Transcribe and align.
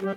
Velkommen 0.00 0.16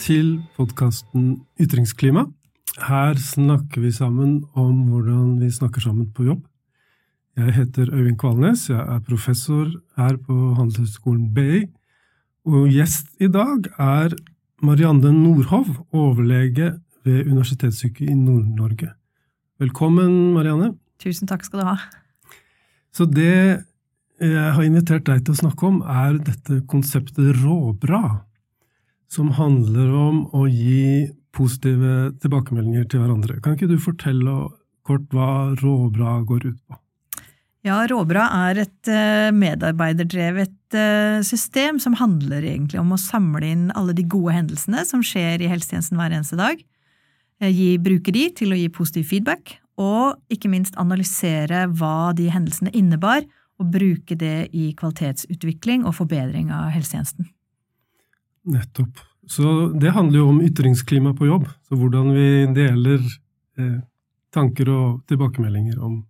til 0.00 0.40
podkasten 0.56 1.42
Ytringsklima. 1.60 2.24
Her 2.80 3.20
snakker 3.20 3.80
vi 3.84 3.92
sammen 3.92 4.44
om 4.56 4.88
hvordan 4.88 5.36
vi 5.42 5.50
snakker 5.52 5.80
sammen 5.84 6.08
på 6.08 6.24
jobb. 6.24 6.40
Jeg 7.36 7.52
heter 7.52 7.92
Øyvind 7.92 8.16
Kvalnes, 8.16 8.70
jeg 8.70 8.80
er 8.80 9.04
professor 9.04 9.68
her 9.96 10.16
på 10.16 10.54
Handelshøyskolen 10.56 11.34
BI, 11.34 11.68
og 12.48 12.72
gjest 12.72 13.12
i 13.20 13.28
dag 13.28 13.68
er 13.76 14.16
Marianne 14.62 15.12
Nordhov, 15.12 15.66
overlege 15.92 16.80
ved 17.06 17.26
Universitetssykehuset 17.26 18.12
i 18.12 18.16
Nord-Norge. 18.18 18.92
Velkommen, 19.62 20.32
Marianne. 20.36 20.72
Tusen 21.02 21.30
takk 21.30 21.44
skal 21.46 21.62
du 21.62 21.68
ha. 21.70 21.76
Så 22.92 23.06
det 23.08 23.62
jeg 24.22 24.52
har 24.54 24.62
invitert 24.62 25.06
deg 25.08 25.24
til 25.26 25.34
å 25.34 25.40
snakke 25.40 25.66
om, 25.66 25.80
er 25.82 26.20
dette 26.22 26.60
konseptet 26.70 27.40
råbra 27.40 28.22
som 29.12 29.32
handler 29.36 29.90
om 29.96 30.22
å 30.36 30.46
gi 30.46 31.10
positive 31.36 32.12
tilbakemeldinger 32.22 32.86
til 32.88 33.02
hverandre. 33.02 33.40
Kan 33.42 33.56
ikke 33.56 33.70
du 33.70 33.78
fortelle 33.80 34.36
kort 34.86 35.04
hva 35.14 35.52
Råbra 35.60 36.20
går 36.28 36.46
ut 36.50 36.58
på? 36.68 36.78
Ja, 37.62 37.78
Råbra 37.86 38.24
er 38.48 38.64
et 38.64 38.90
eh, 38.90 39.30
medarbeiderdrevet 39.34 40.74
eh, 40.74 41.20
system 41.26 41.78
som 41.82 41.94
handler 42.00 42.42
egentlig 42.42 42.80
om 42.80 42.90
å 42.94 43.00
samle 43.00 43.46
inn 43.46 43.68
alle 43.78 43.94
de 43.94 44.02
gode 44.02 44.34
hendelsene 44.34 44.82
som 44.88 45.04
skjer 45.06 45.44
i 45.44 45.50
helsetjenesten 45.50 46.00
hver 46.00 46.16
eneste 46.16 46.38
dag, 46.40 46.58
gi, 47.50 47.76
bruke 47.82 48.14
de 48.14 48.28
til 48.36 48.54
å 48.54 48.58
gi 48.58 48.68
positiv 48.72 49.08
feedback, 49.10 49.56
og 49.80 50.18
ikke 50.32 50.50
minst 50.52 50.76
analysere 50.80 51.66
hva 51.72 52.12
de 52.16 52.28
hendelsene 52.30 52.72
innebar, 52.76 53.24
og 53.60 53.70
bruke 53.72 54.16
det 54.18 54.50
i 54.56 54.72
kvalitetsutvikling 54.78 55.86
og 55.86 55.96
forbedring 55.96 56.50
av 56.54 56.72
helsetjenesten. 56.74 57.28
Nettopp. 58.52 59.00
Så 59.30 59.70
det 59.78 59.92
handler 59.94 60.18
jo 60.18 60.28
om 60.32 60.40
ytringsklima 60.42 61.14
på 61.14 61.28
jobb. 61.28 61.46
Så 61.68 61.78
hvordan 61.78 62.10
vi 62.16 62.28
deler 62.56 62.98
eh, 63.58 63.78
tanker 64.34 64.70
og 64.72 65.02
tilbakemeldinger 65.10 65.78
om, 65.78 66.00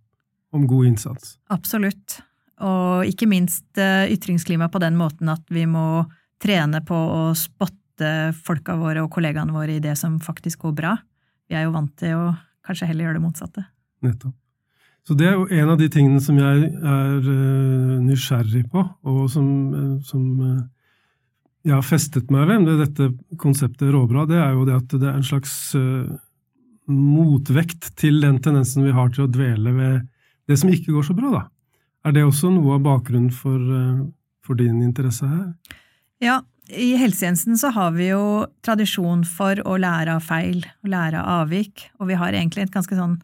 om, 0.55 0.65
god 0.67 0.89
innsats. 0.89 1.37
Absolutt. 1.53 2.17
Og 2.63 3.05
ikke 3.09 3.29
minst 3.29 3.67
eh, 3.77 4.09
ytringsklima 4.13 4.69
på 4.73 4.81
den 4.81 4.97
måten 4.97 5.29
at 5.29 5.45
vi 5.53 5.67
må 5.69 6.05
trene 6.41 6.81
på 6.85 6.97
å 6.97 7.23
spotte 7.37 8.33
folka 8.33 8.75
våre 8.79 9.03
og 9.05 9.11
kollegaene 9.13 9.53
våre 9.53 9.77
i 9.77 9.83
det 9.83 9.93
som 9.99 10.17
faktisk 10.23 10.65
går 10.65 10.77
bra. 10.81 10.97
Vi 11.49 11.57
er 11.57 11.67
jo 11.67 11.75
vant 11.75 11.93
til 11.99 12.15
å 12.17 12.31
kanskje 12.63 12.89
heller 12.89 13.07
gjøre 13.07 13.19
det 13.19 13.25
motsatte. 13.25 13.65
Nettopp. 14.03 14.35
Så 15.03 15.15
det 15.19 15.27
er 15.27 15.33
jo 15.35 15.47
en 15.51 15.71
av 15.73 15.79
de 15.81 15.89
tingene 15.91 16.21
som 16.23 16.37
jeg 16.39 16.67
er 16.71 17.25
uh, 17.27 17.95
nysgjerrig 18.05 18.63
på, 18.71 18.83
og 19.11 19.23
som, 19.31 19.47
uh, 19.73 19.97
som 20.07 20.23
uh, 20.39 20.61
jeg 21.67 21.75
har 21.75 21.83
festet 21.83 22.31
meg 22.31 22.47
ved 22.47 22.63
med 22.63 22.79
dette 22.79 23.09
konseptet 23.39 23.91
råbra, 23.91 24.23
det 24.29 24.39
er 24.39 24.53
jo 24.55 24.63
det 24.67 24.77
at 24.77 24.95
det 24.95 25.09
er 25.09 25.17
en 25.19 25.27
slags 25.27 25.53
motvekt 26.91 27.93
til 27.95 28.17
den 28.19 28.41
tendensen 28.43 28.83
vi 28.83 28.91
har 28.95 29.11
til 29.13 29.23
å 29.23 29.31
dvele 29.31 29.71
ved 29.71 30.01
det 30.51 30.57
som 30.59 30.71
ikke 30.71 30.91
går 30.91 31.05
så 31.07 31.15
bra, 31.15 31.29
da. 31.31 31.43
Er 32.03 32.15
det 32.17 32.25
også 32.27 32.51
noe 32.51 32.75
av 32.75 32.83
bakgrunnen 32.83 33.31
for, 33.31 33.61
for 34.43 34.59
din 34.59 34.81
interesse 34.83 35.29
her? 35.29 35.45
Ja, 36.19 36.41
i 36.71 36.93
helsetjenesten 36.95 37.57
så 37.59 37.73
har 37.75 37.91
vi 37.97 38.07
jo 38.11 38.45
tradisjon 38.63 39.25
for 39.27 39.59
å 39.67 39.75
lære 39.81 40.15
av 40.15 40.23
feil, 40.23 40.63
og 40.83 40.91
lære 40.93 41.19
av 41.19 41.43
avvik, 41.43 41.89
og 41.99 42.07
vi 42.11 42.17
har 42.19 42.35
egentlig 42.35 42.67
et 42.67 42.75
ganske 42.75 42.97
sånn 42.97 43.17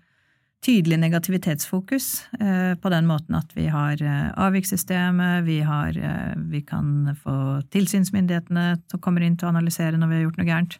tydelig 0.66 0.98
negativitetsfokus 1.00 2.08
eh, 2.40 2.74
på 2.82 2.92
den 2.92 3.08
måten 3.08 3.38
at 3.40 3.54
vi 3.56 3.70
har 3.72 4.02
eh, 4.04 4.28
avvikssystemet, 4.36 5.46
vi, 5.48 5.62
har, 5.64 5.96
eh, 5.96 6.36
vi 6.52 6.62
kan 6.68 7.14
få 7.16 7.62
tilsynsmyndighetene 7.72 8.66
som 8.92 9.04
kommer 9.04 9.24
inn 9.24 9.38
til 9.40 9.48
å 9.48 9.54
analysere 9.54 9.96
når 9.96 10.12
vi 10.12 10.18
har 10.18 10.26
gjort 10.28 10.42
noe 10.42 10.50
gærent. 10.50 10.80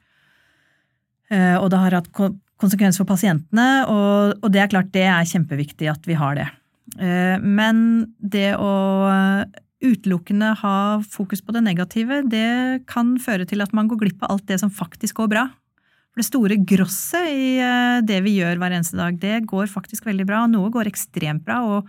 Og 1.30 1.68
det 1.70 1.78
har 1.78 1.94
hatt 1.94 2.08
konsekvenser 2.10 3.04
for 3.04 3.12
pasientene, 3.12 3.66
og, 3.86 4.48
det 4.50 4.64
er 4.64 4.72
klart 4.72 4.88
det 4.96 5.04
er 5.06 5.28
kjempeviktig 5.30 5.86
at 5.92 6.08
vi 6.10 6.16
har 6.18 6.40
det. 6.40 6.48
Men 7.46 7.84
det 8.18 8.56
å 8.58 8.72
utelukkende 9.80 10.54
ha 10.60 10.78
fokus 11.08 11.42
på 11.46 11.56
det 11.56 11.64
negative, 11.64 12.22
det 12.28 12.84
kan 12.90 13.16
føre 13.22 13.48
til 13.48 13.64
at 13.64 13.74
man 13.76 13.88
går 13.88 14.02
glipp 14.04 14.26
av 14.26 14.36
alt 14.36 14.48
det 14.50 14.60
som 14.62 14.72
faktisk 14.74 15.22
går 15.22 15.32
bra. 15.32 15.46
For 16.10 16.22
det 16.22 16.28
store 16.28 16.58
grosset 16.68 17.30
i 17.32 17.54
eh, 17.64 18.02
det 18.04 18.20
vi 18.26 18.40
gjør 18.40 18.60
hver 18.60 18.76
eneste 18.76 19.00
dag, 19.00 19.16
det 19.22 19.46
går 19.50 19.72
faktisk 19.72 20.10
veldig 20.10 20.26
bra. 20.28 20.44
Noe 20.50 20.72
går 20.74 20.90
ekstremt 20.90 21.46
bra, 21.48 21.62
og 21.64 21.88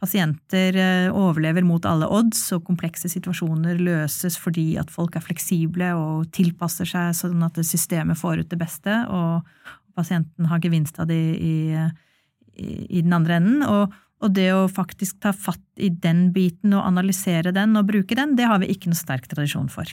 pasienter 0.00 0.76
eh, 0.80 1.12
overlever 1.12 1.66
mot 1.66 1.84
alle 1.86 2.08
odds, 2.08 2.40
og 2.56 2.64
komplekse 2.66 3.10
situasjoner 3.12 3.78
løses 3.78 4.38
fordi 4.40 4.72
at 4.80 4.90
folk 4.90 5.16
er 5.16 5.24
fleksible 5.24 5.92
og 5.98 6.30
tilpasser 6.34 6.88
seg 6.88 7.12
sånn 7.16 7.44
at 7.46 7.60
systemet 7.66 8.18
får 8.18 8.42
ut 8.44 8.50
det 8.50 8.60
beste, 8.60 9.02
og 9.12 9.44
pasienten 9.98 10.48
har 10.48 10.62
gevinst 10.64 10.98
av 11.02 11.10
det 11.10 11.20
i, 11.36 11.56
i, 12.56 12.70
i 12.88 13.02
den 13.04 13.12
andre 13.12 13.38
enden. 13.38 13.66
Og, 13.68 13.92
og 14.20 14.34
det 14.36 14.50
å 14.52 14.68
faktisk 14.68 15.20
ta 15.24 15.32
fatt 15.32 15.64
i 15.80 15.88
den 15.90 16.28
biten 16.34 16.74
og 16.76 16.84
analysere 16.84 17.54
den 17.56 17.76
og 17.80 17.88
bruke 17.88 18.16
den, 18.18 18.36
det 18.36 18.48
har 18.50 18.60
vi 18.62 18.70
ikke 18.72 18.92
noe 18.92 19.00
sterk 19.00 19.28
tradisjon 19.30 19.70
for. 19.72 19.88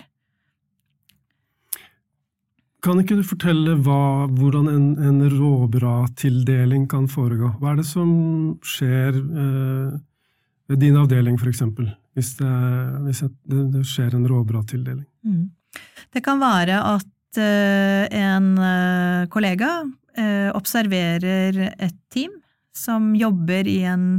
Kan 2.85 3.01
ikke 3.01 3.17
du 3.17 3.23
fortelle 3.25 3.73
hva, 3.83 4.27
hvordan 4.37 4.67
en, 4.69 4.87
en 5.01 5.21
råbra-tildeling 5.33 6.85
kan 6.91 7.07
foregå? 7.09 7.55
Hva 7.57 7.73
er 7.73 7.79
det 7.81 7.87
som 7.89 8.11
skjer 8.63 9.17
eh, 9.17 9.95
ved 10.69 10.83
din 10.83 10.99
avdeling, 10.99 11.39
f.eks., 11.41 11.63
hvis, 12.17 12.33
det, 12.39 12.53
hvis 13.07 13.23
det, 13.25 13.63
det 13.73 13.83
skjer 13.87 14.15
en 14.17 14.27
råbra-tildeling? 14.29 15.07
Mm. 15.25 15.47
Det 16.13 16.23
kan 16.25 16.39
være 16.41 16.77
at 16.93 17.39
eh, 17.41 18.05
en 18.21 18.51
eh, 18.61 19.27
kollega 19.33 19.71
eh, 20.17 20.49
observerer 20.55 21.59
et 21.73 21.97
team 22.13 22.35
som 22.77 23.13
jobber 23.17 23.67
i 23.69 23.81
en 23.89 24.09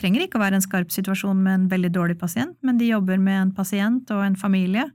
trenger 0.00 0.24
ikke 0.24 0.38
å 0.38 0.44
være 0.44 0.58
en 0.58 0.64
skarp 0.64 0.92
situasjon 0.94 1.42
med 1.44 1.54
en 1.54 1.68
veldig 1.70 1.90
dårlig 1.92 2.16
pasient, 2.20 2.56
men 2.64 2.80
de 2.80 2.88
jobber 2.88 3.20
med 3.20 3.36
en 3.36 3.52
pasient 3.54 4.10
og 4.14 4.24
en 4.24 4.38
familie 4.38 4.86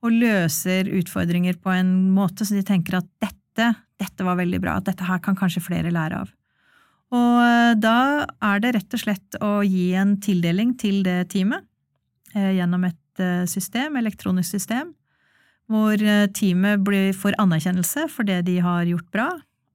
og 0.00 0.16
løser 0.16 0.88
utfordringer 0.96 1.58
på 1.60 1.72
en 1.74 1.92
måte 2.14 2.46
så 2.46 2.56
de 2.56 2.64
tenker 2.66 2.98
at 2.98 3.08
dette, 3.22 3.70
dette 4.00 4.26
var 4.26 4.38
veldig 4.40 4.60
bra, 4.62 4.78
at 4.78 4.88
dette 4.88 5.06
her 5.06 5.20
kan 5.22 5.36
kanskje 5.38 5.62
flere 5.64 5.92
lære 5.92 6.22
av. 6.24 6.30
Og 7.10 7.42
eh, 7.42 7.74
da 7.78 8.26
er 8.52 8.62
det 8.62 8.74
rett 8.76 8.96
og 8.96 9.02
slett 9.02 9.38
å 9.42 9.52
gi 9.66 9.90
en 9.98 10.14
tildeling 10.22 10.76
til 10.78 11.02
det 11.06 11.24
teamet 11.32 11.66
eh, 12.34 12.54
gjennom 12.58 12.86
et 12.88 13.22
eh, 13.22 13.44
system, 13.50 13.98
elektronisk 14.00 14.56
system, 14.56 14.94
hvor 15.70 16.00
teamet 16.34 16.88
får 17.14 17.36
anerkjennelse 17.38 18.08
for 18.10 18.26
det 18.26 18.40
de 18.48 18.56
har 18.58 18.88
gjort 18.88 19.06
bra, 19.14 19.28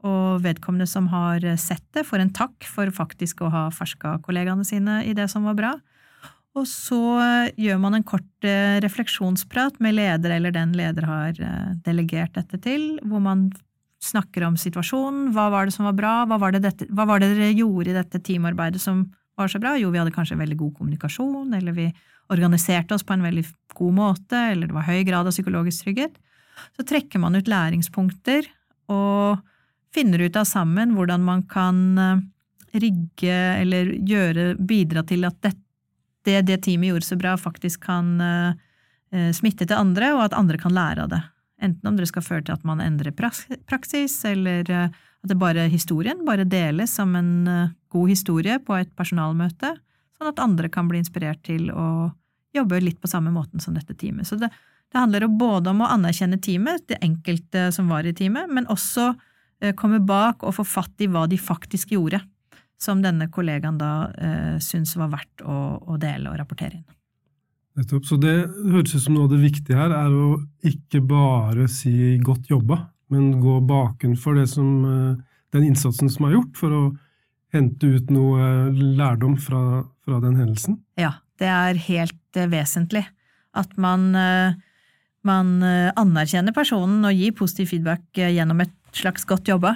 og 0.05 0.43
vedkommende 0.43 0.87
som 0.89 1.09
har 1.09 1.43
sett 1.57 1.85
det, 1.97 2.05
får 2.05 2.21
en 2.21 2.33
takk 2.35 2.67
for 2.69 2.91
faktisk 2.93 3.41
å 3.41 3.51
ha 3.53 3.65
ferska 3.73 4.19
kollegaene 4.25 4.65
sine 4.67 5.01
i 5.07 5.15
det 5.17 5.27
som 5.31 5.47
var 5.49 5.57
bra. 5.57 5.73
Og 6.55 6.63
så 6.69 6.99
eh, 7.19 7.53
gjør 7.59 7.79
man 7.83 7.97
en 7.97 8.07
kort 8.07 8.47
eh, 8.47 8.77
refleksjonsprat 8.83 9.81
med 9.83 9.97
leder 9.97 10.37
eller 10.37 10.55
den 10.55 10.71
leder 10.77 11.07
har 11.09 11.39
eh, 11.43 11.71
delegert 11.83 12.35
dette 12.37 12.59
til, 12.63 12.93
hvor 13.03 13.23
man 13.23 13.49
snakker 14.03 14.45
om 14.47 14.55
situasjonen. 14.59 15.33
Hva 15.35 15.49
var 15.51 15.67
det 15.67 15.75
som 15.75 15.87
var 15.89 15.97
bra? 15.97 16.15
Hva 16.29 16.39
var 16.39 16.55
det, 16.55 16.63
dette, 16.63 16.87
hva 16.95 17.07
var 17.09 17.19
det 17.19 17.33
dere 17.33 17.51
gjorde 17.57 17.91
i 17.91 17.97
dette 17.97 18.21
teamarbeidet 18.23 18.79
som 18.83 19.03
var 19.35 19.51
så 19.51 19.59
bra? 19.59 19.73
Jo, 19.79 19.91
vi 19.91 19.99
hadde 19.99 20.15
kanskje 20.15 20.39
veldig 20.39 20.59
god 20.61 20.77
kommunikasjon, 20.77 21.51
eller 21.57 21.75
vi 21.75 21.89
organiserte 22.31 22.95
oss 22.95 23.03
på 23.05 23.13
en 23.17 23.25
veldig 23.25 23.43
god 23.75 23.97
måte, 23.97 24.39
eller 24.53 24.69
det 24.69 24.77
var 24.77 24.87
høy 24.87 25.03
grad 25.07 25.27
av 25.27 25.35
psykologisk 25.35 25.83
trygghet. 25.83 26.15
Så 26.77 26.85
trekker 26.87 27.19
man 27.19 27.35
ut 27.35 27.51
læringspunkter 27.51 28.47
og 28.93 29.43
finner 29.95 30.25
ut 30.27 30.35
av 30.39 30.47
sammen 30.49 30.93
hvordan 30.97 31.23
man 31.23 31.45
kan 31.47 31.77
rigge 32.75 33.35
eller 33.61 33.93
gjøre, 34.03 34.49
bidra 34.59 35.05
til 35.07 35.23
at 35.27 35.37
det, 35.45 35.53
det 36.27 36.41
det 36.49 36.57
teamet 36.65 36.91
gjorde 36.91 37.07
så 37.07 37.17
bra, 37.19 37.37
faktisk 37.39 37.85
kan 37.87 38.09
uh, 38.19 39.31
smitte 39.35 39.63
til 39.63 39.79
andre, 39.79 40.11
og 40.17 40.25
at 40.25 40.35
andre 40.35 40.59
kan 40.59 40.75
lære 40.75 41.05
av 41.05 41.13
det. 41.13 41.21
Enten 41.63 41.87
om 41.87 41.95
det 41.95 42.09
skal 42.09 42.25
føre 42.25 42.43
til 42.43 42.57
at 42.57 42.65
man 42.67 42.83
endrer 42.83 43.15
praksis, 43.15 44.17
eller 44.27 44.67
at 44.67 45.29
det 45.29 45.37
bare 45.39 45.69
historien 45.71 46.25
bare 46.27 46.43
deles 46.43 46.91
som 46.97 47.15
en 47.15 47.47
god 47.95 48.11
historie 48.11 48.57
på 48.59 48.75
et 48.75 48.91
personalmøte, 48.99 49.71
sånn 50.17 50.31
at 50.33 50.41
andre 50.43 50.67
kan 50.71 50.89
bli 50.89 50.99
inspirert 50.99 51.41
til 51.47 51.69
å 51.71 52.11
jobbe 52.55 52.79
litt 52.83 52.99
på 53.01 53.11
samme 53.11 53.31
måten 53.35 53.63
som 53.63 53.75
dette 53.75 53.95
teamet. 53.95 54.27
Så 54.27 54.39
det, 54.39 54.49
det 54.91 54.99
handler 54.99 55.27
både 55.27 55.71
om 55.71 55.83
å 55.83 55.91
anerkjenne 55.91 56.39
teamet, 56.41 56.85
det 56.91 57.01
enkelte 57.03 57.69
som 57.75 57.89
var 57.91 58.07
i 58.07 58.13
teamet, 58.15 58.51
men 58.51 58.67
også 58.71 59.13
komme 59.79 60.01
bak 60.03 60.43
og 60.43 60.57
få 60.57 60.65
fatt 60.67 61.01
i 61.01 61.07
hva 61.07 61.23
de 61.31 61.37
faktisk 61.39 61.93
gjorde 61.95 62.19
som 62.81 63.01
denne 63.03 63.29
kollegaen 63.31 63.79
da 63.79 63.93
eh, 64.19 64.55
syntes 64.63 64.95
var 64.99 65.11
verdt 65.13 65.43
å, 65.45 65.57
å, 65.79 65.97
dele 66.01 66.31
og 66.31 66.39
rapportere 66.39 66.79
inn. 66.79 66.85
Nettopp. 67.75 68.05
Så 68.07 68.17
det 68.21 68.35
høres 68.47 68.95
ut 68.95 69.03
som 69.03 69.17
noe 69.17 69.27
av 69.27 69.33
det 69.33 69.41
viktige 69.43 69.79
her 69.79 69.93
er 69.95 70.13
å 70.15 70.27
ikke 70.63 71.01
bare 71.03 71.67
si 71.71 72.15
'godt 72.23 72.51
jobba', 72.51 72.85
men 73.11 73.41
gå 73.43 73.59
bakenfor 73.67 74.39
det 74.39 74.47
som, 74.51 74.69
eh, 74.85 75.17
den 75.55 75.67
innsatsen 75.71 76.11
som 76.11 76.27
er 76.27 76.37
gjort, 76.37 76.55
for 76.55 76.71
å 76.71 76.83
hente 77.55 77.87
ut 77.97 78.09
noe 78.11 78.71
lærdom 78.71 79.37
fra, 79.39 79.83
fra 80.03 80.19
den 80.23 80.39
hendelsen? 80.39 80.79
Ja, 80.99 81.19
det 81.39 81.47
er 81.47 81.75
helt 81.75 82.39
eh, 82.39 82.47
vesentlig. 82.47 83.05
At 83.55 83.77
man, 83.77 84.15
eh, 84.15 84.55
man 85.23 85.63
anerkjenner 85.63 86.53
personen 86.53 87.03
og 87.07 87.15
gir 87.15 87.31
positiv 87.31 87.71
feedback 87.71 88.03
gjennom 88.13 88.61
et 88.61 88.73
slags 88.97 89.27
godt 89.27 89.51
jobba, 89.51 89.75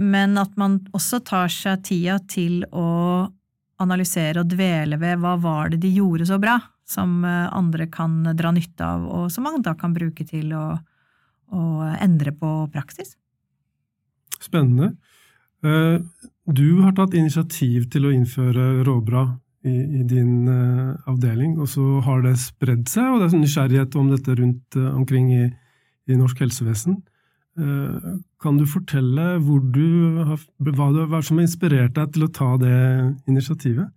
men 0.00 0.38
at 0.40 0.54
man 0.56 0.78
også 0.96 1.18
tar 1.28 1.50
seg 1.52 1.82
tida 1.84 2.14
til 2.24 2.62
å 2.72 3.28
analysere 3.84 4.40
og 4.40 4.48
dvele 4.48 4.96
ved 4.96 5.20
hva 5.20 5.34
var 5.42 5.74
det 5.74 5.82
de 5.82 5.90
gjorde 5.92 6.24
så 6.30 6.38
bra, 6.40 6.54
som 6.88 7.20
andre 7.26 7.84
kan 7.92 8.22
dra 8.38 8.54
nytte 8.56 8.86
av, 8.86 9.04
og 9.04 9.26
som 9.28 9.44
man 9.44 9.60
da 9.60 9.74
kan 9.76 9.92
bruke 9.92 10.24
til 10.24 10.54
å, 10.56 10.64
å 11.52 11.64
endre 12.00 12.32
på 12.32 12.54
praksis. 12.72 13.12
Spennende. 14.40 14.94
Eh, 15.66 16.00
du 16.48 16.80
har 16.80 16.94
tatt 16.96 17.14
initiativ 17.18 17.90
til 17.92 18.08
å 18.08 18.14
innføre 18.14 18.84
råbra 18.86 19.26
i, 19.66 19.74
i 20.00 20.02
din 20.06 20.48
avdeling, 21.10 21.58
og 21.58 21.68
så 21.68 21.98
har 22.06 22.22
det 22.24 22.36
spredd 22.40 22.86
seg, 22.88 23.10
og 23.10 23.20
det 23.20 23.26
er 23.26 23.32
sånn 23.34 23.44
nysgjerrighet 23.44 23.96
om 23.98 24.12
dette 24.12 24.36
rundt 24.38 24.78
omkring 24.78 25.32
i, 25.34 25.46
i, 26.08 26.16
norsk 26.16 26.40
helsevesen. 26.44 27.00
Uh, 27.58 28.18
kan 28.38 28.58
du 28.60 28.64
fortelle 28.70 29.38
du 29.74 29.86
har, 30.28 30.42
hva, 30.62 31.22
som 31.22 31.40
har 31.40 31.44
inspirert 31.44 31.96
deg 31.96 32.12
til 32.14 32.28
å 32.28 32.32
ta 32.32 32.52
det 32.60 32.78
initiativet? 33.26 33.90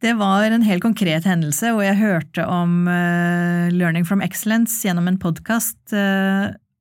Det 0.00 0.14
var 0.16 0.48
en 0.48 0.64
helt 0.64 0.80
konkret 0.80 1.26
hendelse, 1.28 1.74
og 1.76 1.82
jeg 1.84 1.98
hørte 2.00 2.46
om 2.48 2.86
Learning 2.88 4.06
from 4.08 4.22
Excellence 4.24 4.80
gjennom 4.86 5.10
en 5.10 5.18
podkast 5.20 5.92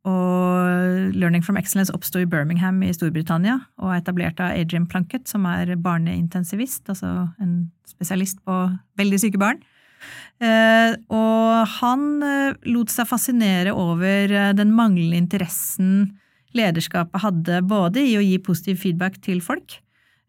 og 0.08 1.16
Learning 1.20 1.44
from 1.44 1.58
Excellence 1.60 1.92
oppsto 1.94 2.22
i 2.22 2.28
Birmingham 2.30 2.80
i 2.86 2.94
Storbritannia 2.96 3.58
og 3.82 3.92
er 3.92 4.00
etablert 4.00 4.40
av 4.40 4.56
Adrian 4.56 4.88
Plunkett, 4.88 5.28
som 5.28 5.44
er 5.50 5.74
barneintensivist, 5.76 6.88
altså 6.88 7.28
en 7.42 7.70
spesialist 7.90 8.40
på 8.48 8.62
veldig 9.00 9.20
syke 9.20 9.42
barn. 9.42 9.60
Eh, 10.40 10.94
og 11.12 11.76
han 11.82 12.04
eh, 12.24 12.58
lot 12.72 12.92
seg 12.94 13.10
fascinere 13.10 13.74
over 13.76 14.32
eh, 14.32 14.52
den 14.56 14.72
manglende 14.76 15.20
interessen 15.20 16.14
lederskapet 16.56 17.22
hadde 17.26 17.60
både 17.68 18.04
i 18.08 18.16
å 18.18 18.24
gi 18.24 18.38
positiv 18.42 18.80
feedback 18.82 19.20
til 19.22 19.38
folk 19.44 19.76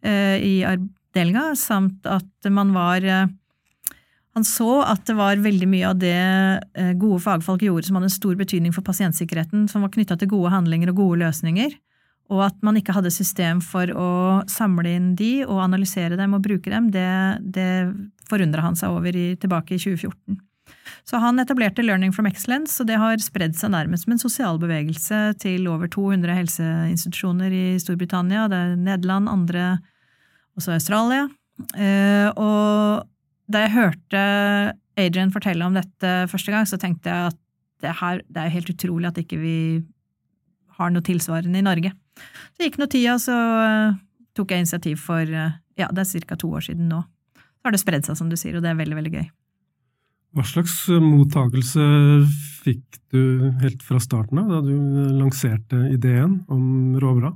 i 0.00 0.61
avdelinga, 0.64 1.50
samt 1.56 2.06
at 2.08 2.49
man 2.52 2.70
var 2.72 3.05
han 3.05 4.46
så 4.49 4.78
at 4.81 5.02
det 5.08 5.17
var 5.19 5.40
veldig 5.44 5.69
mye 5.69 5.90
av 5.90 5.99
det 6.00 6.94
gode 7.00 7.20
fagfolk 7.25 7.64
gjorde 7.66 7.88
som 7.88 7.99
hadde 7.99 8.08
en 8.08 8.14
stor 8.14 8.37
betydning 8.40 8.73
for 8.73 8.84
pasientsikkerheten, 8.84 9.66
som 9.69 9.84
var 9.84 9.93
knytta 9.93 10.16
til 10.20 10.31
gode 10.32 10.52
handlinger 10.55 10.93
og 10.93 11.02
gode 11.02 11.20
løsninger, 11.25 11.76
og 12.31 12.44
at 12.47 12.61
man 12.62 12.79
ikke 12.79 12.94
hadde 12.94 13.11
system 13.12 13.59
for 13.65 13.91
å 13.91 14.11
samle 14.50 14.93
inn 14.94 15.11
de 15.19 15.41
og 15.47 15.65
analysere 15.65 16.19
dem 16.19 16.37
og 16.37 16.44
bruke 16.44 16.71
dem, 16.71 16.93
det, 16.94 17.11
det 17.43 17.71
forundra 18.31 18.62
han 18.69 18.79
seg 18.79 18.94
over 18.94 19.17
i, 19.17 19.32
tilbake 19.41 19.75
i 19.75 19.82
2014. 19.82 20.38
Så 21.09 21.19
han 21.19 21.43
etablerte 21.43 21.82
Learning 21.82 22.12
from 22.15 22.29
Excellence, 22.31 22.77
og 22.82 22.87
det 22.91 23.00
har 23.00 23.19
spredd 23.23 23.56
seg 23.59 23.73
nærmest 23.75 24.06
som 24.06 24.15
en 24.15 24.23
sosial 24.23 24.61
bevegelse 24.62 25.21
til 25.43 25.67
over 25.71 25.91
200 25.91 26.37
helseinstitusjoner 26.38 27.55
i 27.55 27.65
Storbritannia, 27.82 28.47
det 28.50 28.59
er 28.59 28.76
Nederland, 28.79 29.31
andre, 29.33 29.65
også 30.59 30.76
Australia. 30.76 31.26
Eh, 31.75 32.29
og 32.38 33.06
da 33.50 33.65
jeg 33.65 33.75
hørte 33.75 34.25
Adrian 35.00 35.35
fortelle 35.35 35.67
om 35.67 35.76
dette 35.76 36.15
første 36.31 36.55
gang, 36.55 36.69
så 36.69 36.79
tenkte 36.81 37.11
jeg 37.11 37.33
at 37.33 37.41
det, 37.81 37.97
her, 38.03 38.21
det 38.29 38.44
er 38.44 38.55
helt 38.55 38.71
utrolig 38.71 39.09
at 39.11 39.19
ikke 39.23 39.41
vi 39.41 39.56
har 40.81 40.93
noe 40.93 41.05
tilsvarende 41.06 41.61
i 41.61 41.67
Norge. 41.67 41.93
Så 42.56 42.67
gikk 42.67 42.81
nå 42.81 42.88
tida, 42.91 43.17
så 43.21 43.37
uh, 43.37 43.99
tok 44.37 44.55
jeg 44.55 44.65
initiativ 44.65 45.03
for 45.05 45.23
uh, 45.29 45.53
ja, 45.81 45.91
det 45.93 46.06
er 46.06 46.25
ca. 46.27 46.38
to 46.41 46.50
år 46.56 46.65
siden 46.67 46.91
nå. 46.91 47.03
Så 47.37 47.69
har 47.69 47.77
det 47.77 47.82
spredd 47.82 48.09
seg, 48.09 48.17
som 48.17 48.31
du 48.32 48.38
sier, 48.41 48.56
og 48.56 48.65
det 48.65 48.73
er 48.73 48.81
veldig, 48.81 48.97
veldig 48.97 49.15
gøy. 49.19 49.29
Hva 50.31 50.44
slags 50.47 50.75
eh, 50.88 51.03
mottakelse 51.03 51.85
fikk 52.62 53.00
du 53.11 53.50
helt 53.65 53.82
fra 53.82 53.99
starten 54.03 54.38
av, 54.38 54.53
da 54.53 54.61
du 54.62 54.77
lanserte 55.19 55.88
ideen 55.91 56.38
om 56.53 56.94
Råbra? 57.03 57.33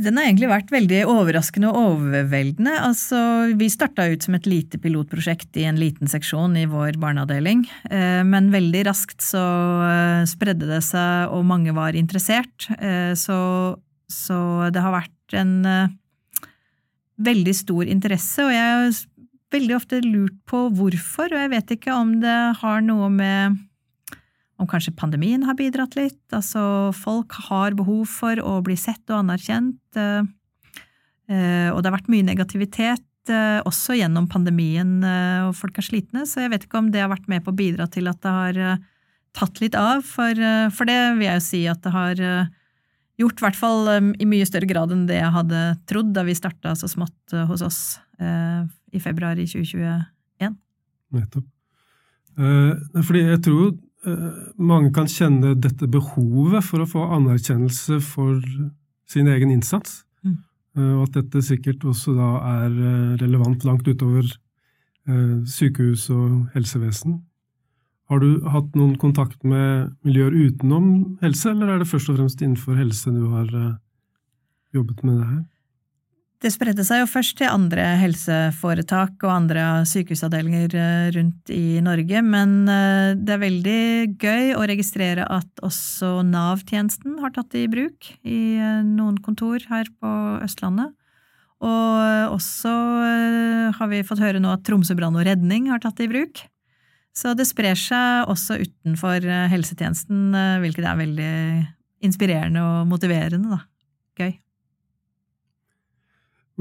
Den 0.00 0.16
har 0.16 0.24
egentlig 0.24 0.48
vært 0.48 0.70
veldig 0.72 1.00
overraskende 1.10 1.68
og 1.68 1.98
overveldende. 1.98 2.72
Altså, 2.80 3.18
vi 3.60 3.68
starta 3.72 4.06
ut 4.08 4.24
som 4.24 4.36
et 4.38 4.48
lite 4.48 4.80
pilotprosjekt 4.80 5.58
i 5.60 5.66
en 5.68 5.80
liten 5.80 6.08
seksjon 6.08 6.56
i 6.56 6.64
vår 6.70 6.96
barneavdeling, 7.02 7.66
eh, 7.90 8.22
men 8.24 8.48
veldig 8.54 8.86
raskt 8.88 9.20
så 9.24 9.42
eh, 9.84 10.22
spredde 10.30 10.70
det 10.70 10.80
seg, 10.86 11.34
og 11.34 11.44
mange 11.48 11.74
var 11.76 11.98
interessert. 11.98 12.70
Eh, 12.78 13.12
så, 13.18 13.38
så 14.08 14.38
det 14.72 14.84
har 14.84 14.96
vært 14.96 15.36
en 15.36 15.58
veldig 17.22 17.54
stor 17.56 17.88
interesse, 17.88 18.46
og 18.46 18.52
jeg 18.52 18.64
har 18.64 19.02
veldig 19.52 19.76
ofte 19.76 20.00
lurt 20.06 20.40
på 20.48 20.64
hvorfor, 20.72 21.28
og 21.28 21.44
jeg 21.44 21.52
vet 21.52 21.76
ikke 21.76 21.98
om 21.98 22.16
det 22.22 22.38
har 22.62 22.80
noe 22.84 23.12
med 23.12 23.60
om 24.62 24.70
kanskje 24.70 24.94
pandemien 24.96 25.42
har 25.46 25.58
bidratt 25.58 25.96
litt. 25.98 26.22
Altså, 26.34 26.92
folk 26.96 27.34
har 27.48 27.76
behov 27.78 28.06
for 28.10 28.38
å 28.42 28.60
bli 28.64 28.76
sett 28.78 29.02
og 29.10 29.22
anerkjent, 29.24 29.82
eh, 29.98 30.22
eh, 31.28 31.68
og 31.72 31.82
det 31.82 31.90
har 31.90 31.98
vært 31.98 32.12
mye 32.12 32.28
negativitet 32.28 33.32
eh, 33.32 33.60
også 33.66 33.98
gjennom 33.98 34.28
pandemien, 34.30 35.00
og 35.48 35.54
folk 35.58 35.78
er 35.78 35.88
slitne, 35.88 36.24
så 36.28 36.44
jeg 36.44 36.54
vet 36.54 36.66
ikke 36.66 36.80
om 36.80 36.90
det 36.94 37.02
har 37.02 37.12
vært 37.12 37.30
med 37.30 37.44
på 37.44 37.52
å 37.52 37.58
bidra 37.58 37.88
til 37.90 38.10
at 38.10 38.22
det 38.22 38.34
har 38.38 38.80
tatt 39.32 39.62
litt 39.62 39.76
av, 39.78 40.02
for, 40.04 40.36
for 40.74 40.88
det 40.88 40.98
vil 41.16 41.24
jeg 41.26 41.38
jo 41.38 41.44
si 41.46 41.62
at 41.70 41.80
det 41.84 41.92
har 41.94 42.18
gjort, 43.20 43.38
i 43.38 43.44
hvert 43.46 43.56
fall 43.56 43.88
i 44.20 44.26
mye 44.28 44.48
større 44.48 44.68
grad 44.68 44.92
enn 44.92 45.06
det 45.08 45.16
jeg 45.20 45.32
hadde 45.32 45.62
trodd 45.88 46.10
da 46.12 46.24
vi 46.26 46.34
starta 46.36 46.74
så 46.76 46.90
smått 46.90 47.32
hos 47.48 47.64
oss 47.64 47.78
i 48.20 49.00
februar 49.00 49.40
i 49.40 49.46
2021. 49.48 50.58
Nettopp. 51.16 51.48
Fordi 52.36 53.24
jeg 53.24 53.40
tror 53.46 53.72
mange 54.58 54.90
kan 54.94 55.06
kjenne 55.10 55.54
dette 55.54 55.86
behovet 55.86 56.64
for 56.66 56.82
å 56.82 56.88
få 56.90 57.04
anerkjennelse 57.18 58.00
for 58.02 58.40
sin 59.06 59.28
egen 59.30 59.52
innsats. 59.54 60.02
Mm. 60.24 60.38
Eh, 60.78 60.94
og 60.96 61.04
at 61.06 61.18
dette 61.20 61.44
sikkert 61.46 61.84
også 61.88 62.14
da 62.16 62.30
er 62.52 62.70
eh, 62.72 63.12
relevant 63.22 63.66
langt 63.68 63.88
utover 63.88 64.26
sykehus 65.02 66.04
og 66.14 66.52
helsevesen. 66.52 67.16
Har 68.06 68.20
du 68.22 68.44
hatt 68.46 68.76
noen 68.78 68.92
kontakt 69.02 69.40
med 69.42 69.88
miljøer 70.06 70.30
utenom 70.30 71.16
helse, 71.24 71.50
eller 71.50 71.72
er 71.72 71.80
det 71.82 71.88
først 71.90 72.12
og 72.12 72.20
fremst 72.20 72.44
innenfor 72.44 72.78
helse 72.78 73.10
du 73.10 73.24
har 73.32 73.50
jobbet 74.70 75.02
med 75.02 75.16
det 75.18 75.26
her? 75.26 75.40
Det 76.42 76.50
spredde 76.50 76.82
seg 76.82 77.04
jo 77.04 77.06
først 77.06 77.36
til 77.38 77.46
andre 77.46 77.84
helseforetak 78.00 79.22
og 79.22 79.30
andre 79.30 79.66
sykehusavdelinger 79.86 80.72
eh, 80.74 81.10
rundt 81.14 81.52
i 81.54 81.78
Norge, 81.84 82.22
men 82.26 82.56
eh, 82.66 83.12
det 83.14 83.36
er 83.36 83.42
veldig 83.44 83.84
gøy 84.18 84.50
å 84.58 84.64
registrere 84.66 85.28
at 85.30 85.62
også 85.62 86.24
Nav-tjenesten 86.26 87.20
har 87.22 87.30
tatt 87.36 87.54
det 87.54 87.62
i 87.68 87.70
bruk 87.70 88.10
i 88.26 88.40
eh, 88.58 88.82
noen 88.82 89.22
kontor 89.22 89.62
her 89.70 89.86
på 90.02 90.16
Østlandet. 90.42 90.90
Og 91.62 92.34
også 92.34 92.72
har 93.78 93.90
vi 93.92 94.02
fått 94.02 94.18
høre 94.18 94.42
nå 94.42 94.50
at 94.50 94.64
Tromsø 94.66 94.96
brann 94.98 95.14
og 95.14 95.22
redning 95.28 95.70
har 95.70 95.78
tatt 95.78 96.00
det 96.00 96.08
i 96.08 96.10
bruk. 96.10 96.42
Så 97.14 97.36
det 97.38 97.46
sprer 97.46 97.78
seg 97.78 98.26
også 98.26 98.58
utenfor 98.64 99.22
helsetjenesten, 99.52 100.32
hvilket 100.64 100.88
er 100.90 100.98
veldig 100.98 101.34
inspirerende 102.02 102.66
og 102.66 102.90
motiverende. 102.90 103.60
da. 103.60 103.62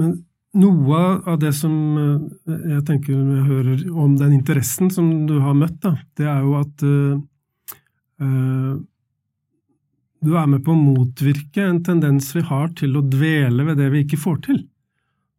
Men 0.02 0.16
noe 0.58 1.02
av 1.30 1.38
det 1.40 1.54
som 1.56 1.74
eh, 1.98 2.56
jeg 2.76 2.86
tenker 2.88 3.16
når 3.16 3.36
jeg 3.38 3.50
hører 3.50 3.84
om 4.04 4.16
den 4.20 4.34
interessen 4.40 4.92
som 4.94 5.12
du 5.30 5.38
har 5.44 5.56
møtt, 5.58 5.78
da, 5.84 5.96
det 6.20 6.28
er 6.28 6.42
jo 6.44 6.58
at 6.60 6.88
uh, 6.88 8.74
du 10.22 10.36
er 10.38 10.50
med 10.50 10.62
på 10.66 10.74
å 10.74 10.82
motvirke 10.82 11.64
en 11.66 11.80
tendens 11.86 12.30
vi 12.36 12.44
har 12.46 12.70
til 12.78 13.00
å 13.00 13.06
dvele 13.06 13.66
ved 13.70 13.80
det 13.82 13.88
vi 13.94 14.04
ikke 14.04 14.20
får 14.22 14.44
til. 14.50 14.60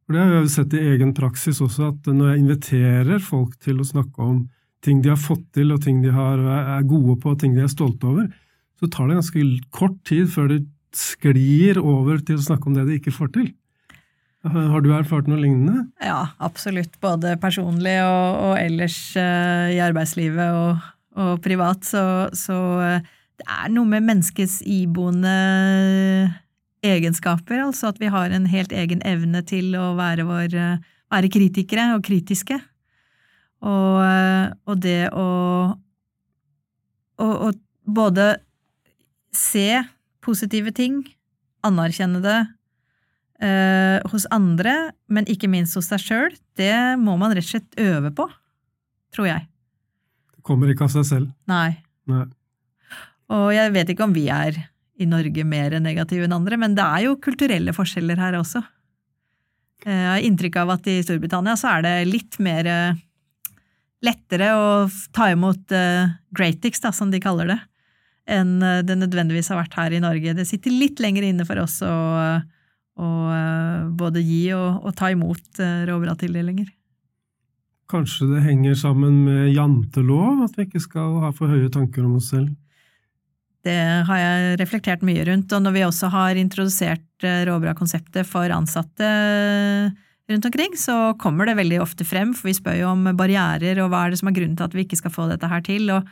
For 0.02 0.16
Det 0.16 0.24
har 0.24 0.32
jeg 0.34 0.50
sett 0.56 0.74
i 0.74 0.82
egen 0.94 1.12
praksis 1.14 1.60
også, 1.62 1.92
at 1.92 2.10
når 2.10 2.32
jeg 2.32 2.42
inviterer 2.42 3.22
folk 3.22 3.54
til 3.62 3.78
å 3.78 3.86
snakke 3.86 4.26
om 4.26 4.42
ting 4.82 4.98
de 5.04 5.12
har 5.12 5.20
fått 5.20 5.44
til, 5.54 5.70
og 5.70 5.84
ting 5.84 6.00
de 6.02 6.10
har, 6.10 6.40
er 6.42 6.88
gode 6.90 7.14
på, 7.22 7.30
og 7.30 7.38
ting 7.38 7.54
de 7.54 7.62
er 7.62 7.70
stolte 7.70 8.08
over, 8.08 8.26
så 8.82 8.90
tar 8.90 9.06
det 9.06 9.20
ganske 9.20 9.44
kort 9.70 10.00
tid 10.08 10.26
før 10.32 10.50
de 10.50 10.58
sklir 10.96 11.78
over 11.78 12.18
til 12.26 12.40
å 12.40 12.46
snakke 12.48 12.68
om 12.68 12.74
det 12.76 12.88
de 12.88 12.98
ikke 12.98 13.14
får 13.14 13.30
til. 13.36 13.52
Har 14.42 14.82
du 14.82 14.90
erfart 14.90 15.28
noe 15.30 15.38
lignende? 15.38 15.84
Ja, 16.02 16.32
absolutt. 16.42 16.96
Både 17.02 17.36
personlig 17.42 17.94
og, 18.02 18.38
og 18.48 18.54
ellers 18.58 18.96
uh, 19.14 19.70
i 19.70 19.78
arbeidslivet 19.82 20.56
og, 20.58 20.88
og 21.14 21.36
privat. 21.44 21.86
Så, 21.86 22.02
så 22.34 22.56
uh, 22.82 23.12
det 23.38 23.46
er 23.46 23.70
noe 23.70 23.86
med 23.86 24.08
menneskets 24.08 24.58
iboende 24.66 25.36
egenskaper. 26.82 27.62
Altså 27.68 27.92
at 27.92 28.02
vi 28.02 28.10
har 28.10 28.34
en 28.34 28.48
helt 28.50 28.74
egen 28.74 29.04
evne 29.06 29.44
til 29.46 29.76
å 29.78 29.92
være, 29.98 30.26
vår, 30.26 30.58
uh, 30.58 30.98
være 31.14 31.30
kritikere 31.30 31.92
og 31.94 32.02
kritiske. 32.08 32.58
Og, 33.62 33.98
og 34.66 34.78
det 34.82 35.06
å 35.14 35.26
og, 37.22 37.34
og 37.46 37.58
både 37.86 38.24
se 39.30 39.84
positive 40.24 40.72
ting, 40.74 41.04
anerkjenne 41.62 42.18
det 42.24 42.40
eh, 43.42 43.98
hos 44.12 44.26
andre, 44.34 44.92
men 45.12 45.28
ikke 45.30 45.50
minst 45.50 45.76
hos 45.78 45.90
seg 45.92 46.02
sjøl, 46.02 46.36
det 46.58 46.74
må 47.00 47.16
man 47.20 47.34
rett 47.34 47.46
og 47.46 47.54
slett 47.56 47.80
øve 47.82 48.12
på, 48.16 48.28
tror 49.14 49.28
jeg. 49.28 49.48
Det 50.36 50.44
kommer 50.46 50.70
ikke 50.72 50.86
av 50.86 50.94
seg 50.94 51.08
selv. 51.08 51.32
Nei. 51.50 51.82
Nei. 52.10 52.26
Og 53.32 53.48
jeg 53.54 53.72
vet 53.74 53.92
ikke 53.92 54.06
om 54.06 54.14
vi 54.14 54.26
er 54.32 54.58
i 55.00 55.08
Norge 55.08 55.44
mer 55.48 55.78
negative 55.82 56.26
enn 56.26 56.36
andre, 56.36 56.58
men 56.60 56.76
det 56.76 56.84
er 56.84 57.06
jo 57.06 57.18
kulturelle 57.22 57.74
forskjeller 57.74 58.20
her 58.20 58.36
også. 58.38 58.62
Eh, 59.86 59.96
jeg 59.96 60.10
har 60.10 60.28
inntrykk 60.28 60.60
av 60.62 60.76
at 60.76 60.90
i 60.90 61.00
Storbritannia 61.04 61.56
så 61.58 61.76
er 61.76 61.86
det 61.86 61.96
litt 62.10 62.38
mer 62.42 62.68
eh, 62.70 63.02
lettere 64.02 64.48
å 64.58 64.70
ta 65.14 65.28
imot 65.30 65.70
uh, 65.70 66.10
greatix, 66.34 66.80
da, 66.82 66.90
som 66.90 67.12
de 67.12 67.20
kaller 67.22 67.52
det, 67.52 67.58
enn 68.34 68.56
det 68.58 68.96
nødvendigvis 68.98 69.52
har 69.52 69.60
vært 69.60 69.76
her 69.78 69.94
i 69.94 70.00
Norge. 70.02 70.32
Det 70.34 70.46
sitter 70.48 70.74
litt 70.74 70.98
lenger 70.98 71.28
inne 71.28 71.46
for 71.46 71.60
oss 71.62 71.76
å, 71.86 71.92
å 73.00 73.10
både 73.96 74.22
gi 74.24 74.52
og, 74.56 74.82
og 74.84 74.94
ta 74.98 75.10
imot 75.12 75.60
uh, 75.62 75.84
råvaretildelinger. 75.88 76.68
Kanskje 77.92 78.28
det 78.30 78.44
henger 78.46 78.76
sammen 78.78 79.22
med 79.26 79.52
jantelov, 79.52 80.44
at 80.46 80.56
vi 80.56 80.66
ikke 80.68 80.80
skal 80.80 81.18
ha 81.24 81.32
for 81.36 81.52
høye 81.52 81.70
tanker 81.72 82.06
om 82.06 82.16
oss 82.20 82.30
selv? 82.32 82.52
Det 83.62 83.78
har 84.08 84.18
jeg 84.18 84.54
reflektert 84.58 85.04
mye 85.06 85.24
rundt, 85.28 85.52
og 85.54 85.62
når 85.62 85.74
vi 85.76 85.82
også 85.86 86.08
har 86.10 86.38
introdusert 86.40 87.26
råbra-konseptet 87.46 88.26
for 88.26 88.50
ansatte 88.50 89.10
rundt 90.32 90.48
omkring, 90.48 90.74
så 90.78 91.12
kommer 91.20 91.46
det 91.46 91.58
veldig 91.60 91.78
ofte 91.84 92.06
frem, 92.06 92.32
for 92.34 92.50
vi 92.50 92.56
spør 92.58 92.80
jo 92.80 92.88
om 92.94 93.12
barrierer 93.18 93.78
og 93.84 93.92
hva 93.92 94.06
er 94.06 94.14
det 94.14 94.22
som 94.22 94.32
er 94.32 94.36
grunnen 94.38 94.56
til 94.58 94.66
at 94.66 94.74
vi 94.74 94.86
ikke 94.86 94.98
skal 94.98 95.14
få 95.14 95.28
dette 95.30 95.50
her 95.52 95.62
til, 95.66 95.92
og, 95.94 96.08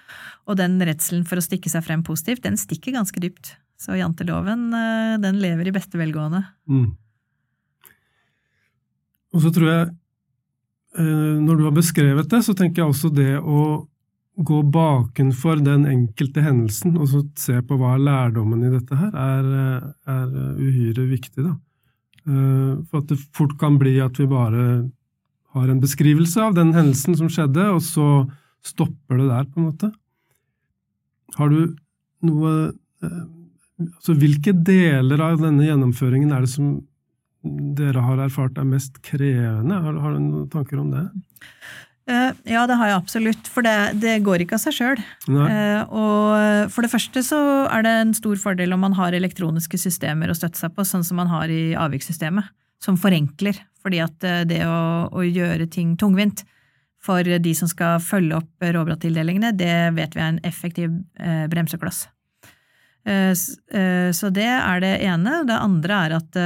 og 0.47 0.61
den 0.61 0.79
redselen 0.85 1.27
for 1.27 1.41
å 1.41 1.45
stikke 1.45 1.73
seg 1.73 1.87
frem 1.87 2.05
positivt, 2.07 2.45
den 2.47 2.61
stikker 2.61 2.95
ganske 2.99 3.23
dypt. 3.23 3.57
Så 3.81 3.97
janteloven, 3.97 4.75
eh, 4.75 5.19
den 5.21 5.39
lever 5.41 5.69
i 5.69 5.73
beste 5.73 5.99
velgående. 5.99 6.43
Mm. 6.69 6.91
Og 9.33 9.45
så 9.45 9.53
tror 9.55 9.71
jeg, 9.71 9.87
eh, 10.99 11.39
når 11.41 11.57
du 11.57 11.65
har 11.65 11.77
beskrevet 11.79 12.29
det, 12.29 12.43
så 12.45 12.55
tenker 12.57 12.83
jeg 12.83 12.93
også 12.93 13.13
det 13.15 13.39
å 13.41 13.87
gå 14.41 14.59
bakenfor 14.73 15.63
den 15.65 15.87
enkelte 15.89 16.45
hendelsen 16.45 16.95
og 16.97 17.09
så 17.11 17.23
se 17.41 17.59
på 17.67 17.77
hva 17.77 17.95
er 17.95 18.05
lærdommen 18.05 18.63
i 18.65 18.73
dette 18.73 18.97
her, 18.97 19.11
er, 19.17 19.49
eh, 19.65 19.89
er 20.13 20.29
uhyre 20.61 21.09
viktig. 21.09 21.45
da. 21.45 21.57
For 22.91 23.01
at 23.01 23.09
det 23.09 23.17
fort 23.33 23.57
kan 23.59 23.79
bli 23.81 23.99
at 23.99 24.19
vi 24.21 24.27
bare 24.29 24.91
har 25.57 25.69
en 25.69 25.81
beskrivelse 25.81 26.37
av 26.37 26.55
den 26.55 26.75
hendelsen 26.77 27.17
som 27.17 27.31
skjedde, 27.33 27.65
og 27.73 27.81
så 27.81 28.29
stopper 28.63 29.17
det 29.19 29.29
der, 29.31 29.45
på 29.49 29.59
en 29.59 29.67
måte. 29.73 29.93
Har 31.35 31.49
du 31.49 31.75
noe 32.23 32.77
Altså, 33.81 34.15
hvilke 34.21 34.55
deler 34.55 35.23
av 35.25 35.41
denne 35.41 35.67
gjennomføringen 35.67 36.33
er 36.37 36.45
det 36.45 36.53
som 36.53 36.79
dere 37.77 38.03
har 38.05 38.21
erfart 38.27 38.59
er 38.61 38.69
mest 38.69 39.01
krevende? 39.07 39.79
Har, 39.81 40.01
har 40.05 40.17
du 40.17 40.21
noen 40.21 40.51
tanker 40.53 40.83
om 40.83 40.91
det? 40.93 41.07
Eh, 42.11 42.33
ja, 42.53 42.65
det 42.67 42.77
har 42.81 42.91
jeg 42.91 42.99
absolutt, 42.99 43.49
for 43.53 43.65
det, 43.65 43.75
det 44.03 44.19
går 44.27 44.45
ikke 44.45 44.57
av 44.59 44.63
seg 44.65 44.77
sjøl. 44.77 45.03
Uh, 45.29 45.83
og 45.89 46.71
for 46.75 46.85
det 46.85 46.93
første 46.93 47.23
så 47.25 47.41
er 47.71 47.85
det 47.87 47.97
en 48.03 48.15
stor 48.17 48.41
fordel 48.41 48.75
om 48.75 48.83
man 48.83 48.97
har 48.99 49.17
elektroniske 49.17 49.79
systemer 49.81 50.33
å 50.33 50.37
støtte 50.37 50.61
seg 50.61 50.75
på, 50.75 50.87
sånn 50.87 51.07
som 51.07 51.21
man 51.21 51.31
har 51.31 51.53
i 51.53 51.73
avvikssystemet, 51.79 52.51
som 52.83 52.99
forenkler. 53.01 53.61
Fordi 53.81 54.01
at 54.05 54.27
eh, 54.27 54.43
det 54.49 54.65
å, 54.69 55.09
å 55.09 55.25
gjøre 55.25 55.69
ting 55.73 55.95
tungvint 56.01 56.45
for 57.01 57.25
de 57.25 57.53
som 57.57 57.69
skal 57.71 58.01
følge 58.05 58.37
opp 58.37 58.65
råbrattildelingene, 58.77 59.55
det 59.57 59.75
vet 59.97 60.17
vi 60.17 60.21
er 60.21 60.35
en 60.35 60.43
effektiv 60.45 60.93
uh, 61.23 61.47
bremsekloss. 61.49 62.05
Uh, 63.09 63.33
så 64.13 64.31
det 64.35 64.51
er 64.51 64.83
det 64.85 64.95
ene. 65.09 65.41
Det 65.49 65.57
andre 65.57 66.05
er 66.07 66.19
at 66.21 66.43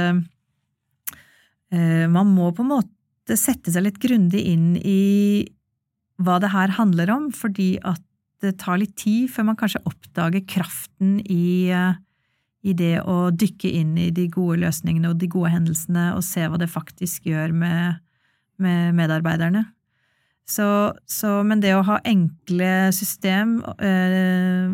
man 1.75 2.29
må 2.31 2.51
på 2.55 2.61
en 2.63 2.69
måte 2.69 3.35
sette 3.35 3.73
seg 3.73 3.83
litt 3.83 3.97
grundig 3.99 4.39
inn 4.47 4.77
i 4.77 5.49
hva 6.21 6.37
det 6.39 6.53
her 6.53 6.75
handler 6.77 7.11
om, 7.11 7.27
fordi 7.35 7.75
at 7.83 8.01
det 8.43 8.57
tar 8.61 8.79
litt 8.79 8.95
tid 8.99 9.29
før 9.31 9.49
man 9.49 9.59
kanskje 9.59 9.83
oppdager 9.87 10.43
kraften 10.47 11.17
i, 11.21 11.71
eh, 11.73 11.97
i 12.65 12.73
det 12.77 12.99
å 13.01 13.31
dykke 13.31 13.71
inn 13.79 13.95
i 13.97 14.09
de 14.15 14.27
gode 14.31 14.59
løsningene 14.63 15.11
og 15.11 15.19
de 15.21 15.29
gode 15.31 15.53
hendelsene 15.53 16.11
og 16.15 16.23
se 16.25 16.45
hva 16.47 16.59
det 16.61 16.71
faktisk 16.71 17.27
gjør 17.29 17.53
med, 17.55 18.01
med 18.61 18.95
medarbeiderne. 18.97 19.65
Så, 20.45 20.93
så, 21.09 21.29
men 21.43 21.61
det 21.61 21.71
å 21.73 21.83
ha 21.87 21.97
enkle 22.05 22.91
system, 22.93 23.57
eh, 23.81 24.69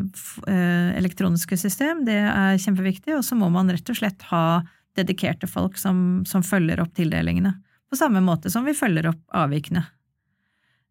eh, 0.51 0.89
elektroniske 0.99 1.55
system, 1.57 2.03
det 2.07 2.19
er 2.27 2.59
kjempeviktig, 2.59 3.15
og 3.15 3.23
så 3.23 3.37
må 3.39 3.47
man 3.53 3.71
rett 3.71 3.87
og 3.93 3.95
slett 4.01 4.25
ha 4.33 4.61
dedikerte 4.99 5.47
folk 5.47 5.79
som, 5.79 6.25
som 6.27 6.43
følger 6.43 6.81
opp 6.83 6.91
tildelingene, 6.97 7.53
på 7.87 7.99
samme 7.99 8.19
måte 8.23 8.51
som 8.51 8.67
vi 8.67 8.75
følger 8.75 9.07
opp 9.13 9.21
avvikene. 9.43 9.85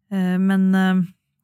Eh, 0.09 0.37
men 0.41 0.71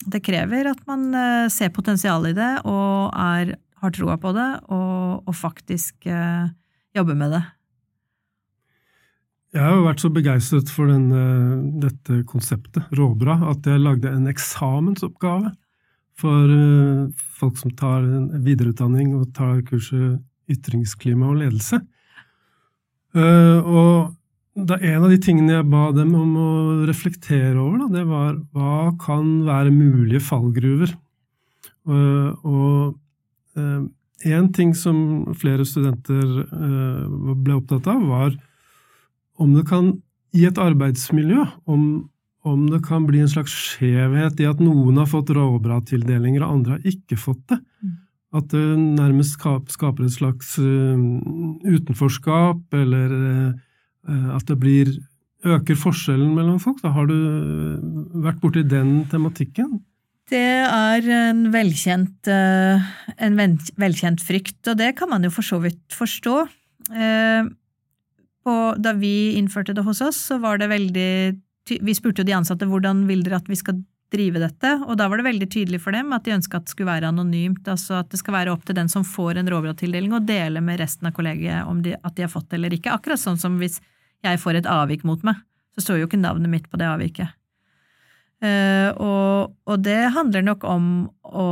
det 0.07 0.23
krever 0.25 0.71
at 0.71 0.81
man 0.89 1.11
ser 1.53 1.69
potensial 1.75 2.25
i 2.29 2.33
det 2.37 2.51
og 2.65 3.13
er, 3.13 3.53
har 3.83 3.93
troa 3.93 4.17
på 4.21 4.33
det, 4.33 4.49
og, 4.73 5.29
og 5.29 5.37
faktisk 5.37 6.09
jobber 6.97 7.17
med 7.17 7.37
det. 7.37 7.43
Jeg 9.57 9.65
har 9.65 9.73
jo 9.73 9.85
vært 9.87 10.01
så 10.03 10.09
begeistret 10.13 10.69
for 10.69 10.85
denne, 10.91 11.21
dette 11.81 12.19
konseptet, 12.29 12.83
Råbra, 12.93 13.39
at 13.49 13.65
jeg 13.65 13.81
lagde 13.81 14.11
en 14.11 14.29
eksamensoppgave 14.29 15.49
for 16.17 16.51
folk 17.39 17.57
som 17.57 17.73
tar 17.77 18.05
videreutdanning 18.45 19.15
og 19.17 19.31
tar 19.33 19.63
kurset 19.65 20.19
ytringsklima 20.53 21.31
og 21.31 21.39
ledelse. 21.41 21.79
Og 23.17 24.13
da 24.69 24.77
en 24.77 25.07
av 25.07 25.09
de 25.09 25.17
tingene 25.25 25.55
jeg 25.55 25.69
ba 25.73 25.87
dem 25.95 26.13
om 26.17 26.37
å 26.37 26.51
reflektere 26.89 27.57
over, 27.57 27.81
da, 27.81 27.87
det 27.97 28.05
var 28.09 28.37
hva 28.53 28.93
kan 29.01 29.39
være 29.47 29.73
mulige 29.73 30.21
fallgruver? 30.27 30.93
Og 32.45 32.93
én 33.57 34.53
ting 34.53 34.77
som 34.77 35.33
flere 35.37 35.65
studenter 35.65 36.45
ble 37.41 37.57
opptatt 37.57 37.89
av, 37.89 38.05
var 38.05 38.37
om 39.37 39.53
det 39.55 39.65
kan, 39.69 40.01
i 40.35 40.45
et 40.49 40.57
arbeidsmiljø, 40.61 41.45
om, 41.69 41.81
om 42.47 42.59
det 42.71 42.81
kan 42.87 43.07
bli 43.07 43.19
en 43.23 43.31
slags 43.31 43.53
skjevhet 43.53 44.41
i 44.41 44.49
at 44.49 44.59
noen 44.63 44.97
har 45.01 45.09
fått 45.11 45.33
råbra-tildelinger, 45.35 46.41
og 46.43 46.53
andre 46.59 46.71
har 46.77 46.89
ikke 46.89 47.17
fått 47.19 47.45
det. 47.53 47.59
Mm. 47.83 47.95
At 48.37 48.45
det 48.51 48.65
nærmest 48.97 49.33
skaper 49.71 50.03
et 50.03 50.17
slags 50.17 50.49
utenforskap, 50.59 52.59
eller 52.75 53.07
Eh, 54.07 54.29
at 54.35 54.47
det 54.47 54.57
blir 54.61 54.91
øker 55.47 55.77
forskjellen 55.79 56.33
mellom 56.35 56.59
folk? 56.63 56.81
Da 56.83 56.93
har 56.95 57.09
du 57.09 57.17
eh, 57.17 57.85
vært 58.25 58.41
borti 58.43 58.63
den 58.67 59.01
tematikken? 59.11 59.79
Det 60.27 60.47
er 60.67 61.05
en 61.07 61.45
velkjent, 61.53 62.27
eh, 62.27 62.87
en 63.23 63.37
velkjent, 63.79 64.23
frykt, 64.23 64.59
og 64.67 64.79
det 64.79 64.93
kan 64.99 65.11
man 65.11 65.23
jo 65.23 65.31
for 65.31 65.47
så 65.47 65.59
vidt 65.63 65.95
forstå. 65.95 66.35
Da 68.79 68.93
vi 68.95 69.35
innførte 69.35 69.75
det 69.75 69.83
hos 69.83 69.99
oss, 70.05 70.19
så 70.29 70.37
var 70.39 70.61
det 70.61 70.69
veldig 70.71 71.09
Vi 71.83 71.95
spurte 71.97 72.23
jo 72.23 72.27
de 72.29 72.35
ansatte 72.37 72.67
hvordan 72.69 73.01
vil 73.09 73.25
dere 73.25 73.41
at 73.41 73.49
vi 73.51 73.57
skal 73.59 73.81
drive 74.13 74.39
dette, 74.39 74.69
og 74.87 74.95
da 74.99 75.09
var 75.11 75.19
det 75.19 75.27
veldig 75.27 75.47
tydelig 75.51 75.81
for 75.83 75.95
dem 75.95 76.13
at 76.15 76.23
de 76.23 76.31
ønska 76.37 76.59
at 76.59 76.67
det 76.67 76.71
skulle 76.71 76.91
være 76.93 77.09
anonymt, 77.11 77.65
altså 77.67 77.97
at 77.99 78.11
det 78.13 78.21
skal 78.21 78.37
være 78.37 78.53
opp 78.53 78.63
til 78.67 78.77
den 78.77 78.87
som 78.91 79.03
får 79.03 79.41
en 79.41 79.49
rovdyrtildeling 79.51 80.15
å 80.15 80.23
dele 80.23 80.61
med 80.63 80.79
resten 80.79 81.09
av 81.09 81.15
kollegiet 81.17 81.67
om 81.67 81.81
de, 81.83 81.97
at 81.97 82.15
de 82.15 82.23
har 82.23 82.31
fått 82.31 82.47
det 82.49 82.59
eller 82.59 82.77
ikke. 82.77 82.93
Akkurat 82.95 83.19
sånn 83.19 83.39
som 83.41 83.57
hvis 83.59 83.81
jeg 84.23 84.39
får 84.39 84.61
et 84.61 84.69
avvik 84.71 85.03
mot 85.07 85.25
meg, 85.27 85.41
så 85.75 85.83
står 85.83 85.99
jo 85.99 86.07
ikke 86.07 86.21
navnet 86.21 86.51
mitt 86.51 86.71
på 86.71 86.79
det 86.79 86.87
avviket. 86.87 87.35
Uh, 88.37 88.93
og, 89.01 89.55
og, 89.65 89.79
det 89.81 90.13
handler 90.13 90.45
nok 90.45 90.63
om 90.69 90.89
å 91.25 91.47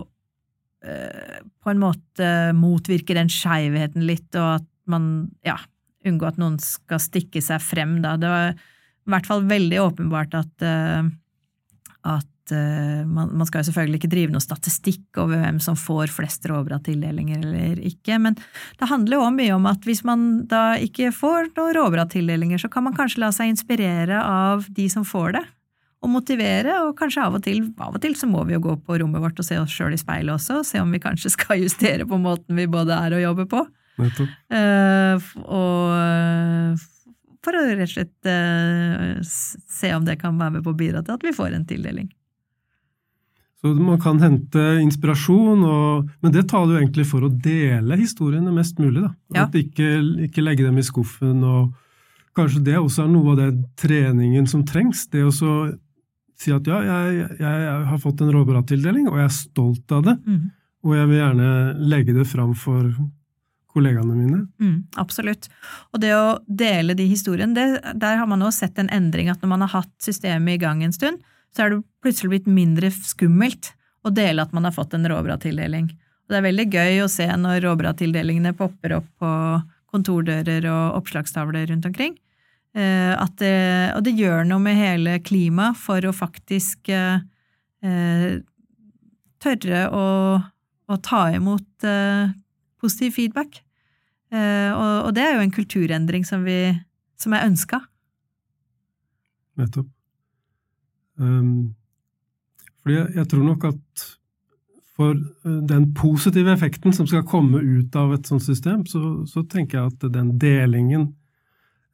uh, 0.00 1.40
på 1.62 1.72
en 1.72 1.82
måte 1.82 2.28
motvirke 2.56 3.16
den 3.16 3.30
skeivheten 3.30 4.06
litt, 4.08 4.30
og 4.32 4.56
at 4.56 4.68
man 4.90 5.04
ja, 5.46 5.58
unngå 6.08 6.28
at 6.28 6.38
noen 6.40 6.58
skal 6.62 7.00
stikke 7.02 7.42
seg 7.44 7.62
frem, 7.64 8.00
da. 8.04 8.16
Det 8.20 8.30
var 8.30 8.52
i 8.52 9.14
hvert 9.14 9.28
fall 9.28 9.46
veldig 9.48 9.80
åpenbart 9.82 10.36
at, 10.38 10.52
uh, 10.64 11.08
at 12.12 12.54
uh, 12.54 13.00
man, 13.08 13.32
man, 13.32 13.46
skal 13.48 13.62
jo 13.62 13.70
selvfølgelig 13.70 14.02
ikke 14.02 14.12
drive 14.12 14.34
noe 14.34 14.44
statistikk 14.44 15.22
over 15.22 15.42
hvem 15.42 15.58
som 15.62 15.78
får 15.78 16.12
flest 16.14 16.46
råbra-tildelinger 16.50 17.42
eller 17.42 17.80
ikke, 17.88 18.20
men 18.22 18.38
det 18.78 18.90
handler 18.90 19.18
jo 19.18 19.32
mye 19.34 19.56
om 19.56 19.66
at 19.70 19.88
hvis 19.88 20.04
man 20.06 20.44
da 20.50 20.76
ikke 20.82 21.10
får 21.16 21.50
noen 21.56 21.74
råbra-tildelinger, 21.80 22.62
så 22.62 22.70
kan 22.72 22.86
man 22.86 22.96
kanskje 22.98 23.24
la 23.24 23.32
seg 23.34 23.52
inspirere 23.54 24.22
av 24.22 24.68
de 24.70 24.86
som 24.92 25.06
får 25.06 25.38
det, 25.38 25.44
og 26.02 26.10
motivere, 26.10 26.80
og 26.82 26.96
kanskje 26.98 27.22
av 27.22 27.36
og 27.38 27.44
til 27.44 27.60
av 27.78 27.94
og 27.94 28.02
til 28.02 28.16
så 28.18 28.26
må 28.26 28.42
vi 28.48 28.56
jo 28.56 28.64
gå 28.64 28.74
på 28.86 28.98
rommet 28.98 29.22
vårt 29.22 29.38
og 29.38 29.46
se 29.46 29.58
oss 29.60 29.70
sjøl 29.70 29.94
i 29.94 30.00
speilet 30.00 30.34
også, 30.34 30.60
og 30.60 30.66
se 30.66 30.82
om 30.82 30.90
vi 30.90 31.02
kanskje 31.02 31.30
skal 31.34 31.60
justere 31.64 32.06
på 32.08 32.18
måten 32.22 32.58
vi 32.58 32.70
både 32.70 32.98
er 32.98 33.18
og 33.18 33.26
jobber 33.26 33.50
på. 33.50 33.62
Uh, 34.00 35.20
og 35.42 36.80
for 37.42 37.58
å 37.58 37.62
rett 37.66 37.84
og 37.84 37.92
slett 37.92 38.30
uh, 38.30 39.20
se 39.22 39.92
om 39.96 40.04
det 40.06 40.18
kan 40.20 40.38
være 40.38 40.58
med 40.58 40.66
på 40.66 40.72
å 40.72 40.78
bidra 40.78 41.02
til 41.04 41.18
at 41.18 41.26
vi 41.26 41.34
får 41.36 41.56
en 41.56 41.68
tildeling. 41.68 42.10
Så 43.62 43.70
man 43.78 44.00
kan 44.02 44.18
hente 44.18 44.62
inspirasjon, 44.82 45.60
og, 45.62 46.08
men 46.24 46.32
det 46.34 46.48
tar 46.50 46.66
du 46.66 46.74
egentlig 46.74 47.06
for 47.06 47.22
å 47.22 47.30
dele 47.30 47.98
historiene 48.00 48.50
mest 48.54 48.80
mulig. 48.82 49.04
da. 49.04 49.12
Ja. 49.36 49.44
At 49.46 49.54
ikke, 49.54 50.00
ikke 50.26 50.42
legge 50.42 50.66
dem 50.66 50.80
i 50.82 50.86
skuffen. 50.86 51.44
og 51.46 51.70
Kanskje 52.34 52.64
det 52.66 52.80
også 52.80 53.04
er 53.04 53.12
noe 53.12 53.34
av 53.34 53.38
det 53.38 53.50
treningen 53.78 54.48
som 54.50 54.64
trengs. 54.66 55.04
Det 55.12 55.22
å 55.22 55.30
si 55.30 56.50
at 56.50 56.66
ja, 56.66 56.80
jeg, 56.88 57.28
jeg 57.38 57.86
har 57.92 58.02
fått 58.02 58.24
en 58.24 58.32
råbra-tildeling, 58.34 59.06
og 59.12 59.20
jeg 59.20 59.28
er 59.28 59.36
stolt 59.36 59.94
av 59.94 60.08
det. 60.10 60.16
Mm. 60.26 60.42
Og 60.82 60.98
jeg 60.98 61.10
vil 61.12 61.20
gjerne 61.20 61.50
legge 61.92 62.16
det 62.18 62.26
fram 62.26 62.56
for 62.58 62.88
kollegaene 63.72 64.14
mine. 64.14 64.40
Mm, 64.60 64.78
absolutt. 65.00 65.48
Og 65.92 66.02
det 66.02 66.12
å 66.16 66.38
dele 66.46 66.96
de 66.98 67.06
historiene, 67.08 67.54
det, 67.56 67.94
der 68.00 68.18
har 68.20 68.28
man 68.30 68.44
også 68.44 68.66
sett 68.66 68.80
en 68.82 68.90
endring. 68.92 69.30
At 69.32 69.42
når 69.42 69.52
man 69.54 69.64
har 69.66 69.72
hatt 69.80 69.92
systemet 70.04 70.58
i 70.58 70.62
gang 70.62 70.82
en 70.84 70.94
stund, 70.94 71.22
så 71.52 71.64
er 71.64 71.72
det 71.72 71.82
plutselig 72.04 72.32
blitt 72.34 72.50
mindre 72.50 72.92
skummelt 72.94 73.72
å 74.02 74.12
dele 74.14 74.44
at 74.44 74.54
man 74.56 74.66
har 74.66 74.74
fått 74.74 74.96
en 74.96 75.06
råbra-tildeling. 75.08 75.90
Og 75.92 76.32
det 76.32 76.38
er 76.38 76.46
veldig 76.48 76.68
gøy 76.72 77.02
å 77.04 77.10
se 77.12 77.28
når 77.28 77.62
råbra-tildelingene 77.66 78.54
popper 78.58 78.98
opp 78.98 79.08
på 79.20 79.32
kontordører 79.92 80.66
og 80.72 81.02
oppslagstavler 81.02 81.66
rundt 81.68 81.88
omkring. 81.88 82.16
Eh, 82.72 83.12
det, 83.38 83.56
og 83.96 84.04
det 84.06 84.14
gjør 84.16 84.46
noe 84.48 84.62
med 84.64 84.78
hele 84.78 85.18
klimaet 85.24 85.76
for 85.76 86.04
å 86.08 86.14
faktisk 86.16 86.88
eh, 86.88 87.20
eh, 87.84 88.40
tørre 89.42 89.82
å, 89.92 90.06
å 90.88 90.98
ta 91.04 91.26
imot 91.36 91.86
eh, 91.88 92.32
positiv 92.82 93.14
feedback. 93.16 93.62
Eh, 94.32 94.70
og, 94.72 95.08
og 95.08 95.14
det 95.16 95.24
er 95.26 95.36
jo 95.36 95.44
en 95.44 95.54
kulturendring 95.54 96.26
som, 96.26 96.44
vi, 96.46 96.72
som 97.20 97.36
er 97.36 97.46
ønska. 97.46 97.82
Nettopp. 99.60 99.88
Um, 101.20 101.74
fordi 102.82 102.96
jeg, 102.96 103.08
jeg 103.20 103.28
tror 103.30 103.42
nok 103.46 103.64
at 103.68 104.04
for 104.96 105.16
uh, 105.44 105.58
den 105.68 105.90
positive 105.94 106.52
effekten 106.52 106.94
som 106.96 107.06
skal 107.06 107.26
komme 107.28 107.60
ut 107.60 107.96
av 107.96 108.14
et 108.16 108.28
sånt 108.28 108.44
system, 108.44 108.86
så, 108.88 109.22
så 109.28 109.44
tenker 109.44 109.78
jeg 109.78 109.92
at 109.92 110.06
den 110.14 110.32
delingen 110.40 111.10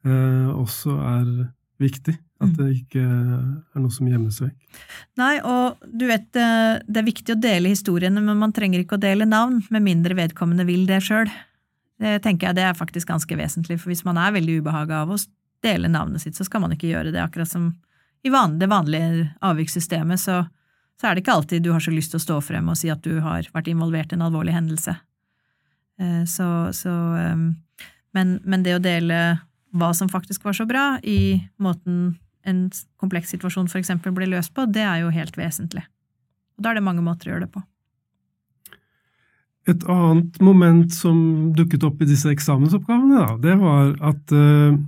uh, 0.07 0.55
også 0.55 0.95
er 0.95 1.29
viktig. 1.79 2.17
At 2.39 2.47
Mm. 2.47 2.55
det 2.55 2.67
ikke 2.77 3.01
er 3.03 3.79
noe 3.81 3.91
som 3.91 4.07
gjemmes 4.07 4.37
vekk. 4.39 4.55
Nei, 5.17 5.39
og 5.43 5.75
du 5.83 6.05
vet, 6.07 6.33
eh, 6.35 6.79
det 6.87 6.97
er 7.01 7.03
viktig 7.03 7.35
å 7.35 7.41
dele 7.41 7.67
historiene, 7.67 8.21
men 8.23 8.37
man 8.39 8.53
trenger 8.53 8.79
ikke 8.79 8.95
å 8.95 9.01
dele 9.01 9.25
navn, 9.27 9.63
med 9.69 9.83
mindre 9.83 10.15
vedkommende 10.15 10.65
vil 10.65 10.85
det 10.87 11.01
sjøl. 11.03 11.27
Det 11.99 12.21
tenker 12.23 12.47
jeg 12.47 12.55
det 12.55 12.63
er 12.63 12.73
faktisk 12.79 13.07
ganske 13.07 13.35
vesentlig, 13.35 13.79
for 13.79 13.89
hvis 13.91 14.05
man 14.05 14.17
er 14.17 14.31
veldig 14.31 14.61
ubehaga 14.61 15.01
av 15.01 15.09
å 15.09 15.17
dele 15.61 15.89
navnet 15.91 16.21
sitt, 16.21 16.35
så 16.35 16.45
skal 16.45 16.61
man 16.61 16.71
ikke 16.71 16.87
gjøre 16.87 17.11
det. 17.11 17.19
Akkurat 17.19 17.49
som 17.49 17.75
i 18.23 18.29
det 18.29 18.69
vanlige 18.69 19.33
avvikssystemet, 19.41 20.19
så, 20.19 20.47
så 20.99 21.07
er 21.07 21.15
det 21.15 21.23
ikke 21.25 21.35
alltid 21.35 21.63
du 21.63 21.73
har 21.73 21.81
så 21.83 21.91
lyst 21.91 22.11
til 22.11 22.19
å 22.19 22.23
stå 22.23 22.41
frem 22.41 22.69
og 22.69 22.77
si 22.77 22.89
at 22.89 23.01
du 23.03 23.19
har 23.19 23.43
vært 23.53 23.67
involvert 23.67 24.13
i 24.13 24.15
en 24.15 24.21
alvorlig 24.21 24.55
hendelse. 24.55 24.95
Eh, 25.99 26.23
Så, 26.23 26.71
så 26.71 26.95
eh, 27.19 27.35
men, 28.13 28.39
men 28.45 28.63
det 28.63 28.75
å 28.75 28.81
dele 28.81 29.41
hva 29.71 29.91
som 29.93 30.09
faktisk 30.09 30.45
var 30.47 30.57
så 30.57 30.65
bra, 30.69 30.99
i 31.03 31.39
måten 31.61 32.17
en 32.47 32.69
kompleks 32.97 33.33
situasjon 33.35 33.69
eksempel 33.77 34.13
blir 34.15 34.29
løst 34.31 34.53
på, 34.55 34.65
det 34.65 34.85
er 34.85 35.03
jo 35.03 35.13
helt 35.13 35.37
vesentlig. 35.37 35.83
Og 36.57 36.63
da 36.63 36.71
er 36.71 36.79
det 36.79 36.87
mange 36.87 37.03
måter 37.05 37.29
å 37.29 37.33
gjøre 37.33 37.45
det 37.45 37.53
på. 37.53 37.63
Et 39.69 39.83
annet 39.91 40.39
moment 40.41 40.93
som 40.93 41.17
dukket 41.53 41.83
opp 41.85 41.99
i 42.01 42.07
disse 42.09 42.31
eksamensoppgavene, 42.31 43.19
da, 43.19 43.35
det 43.43 43.57
var 43.59 43.91
at 44.11 44.33
uh, 44.33 44.79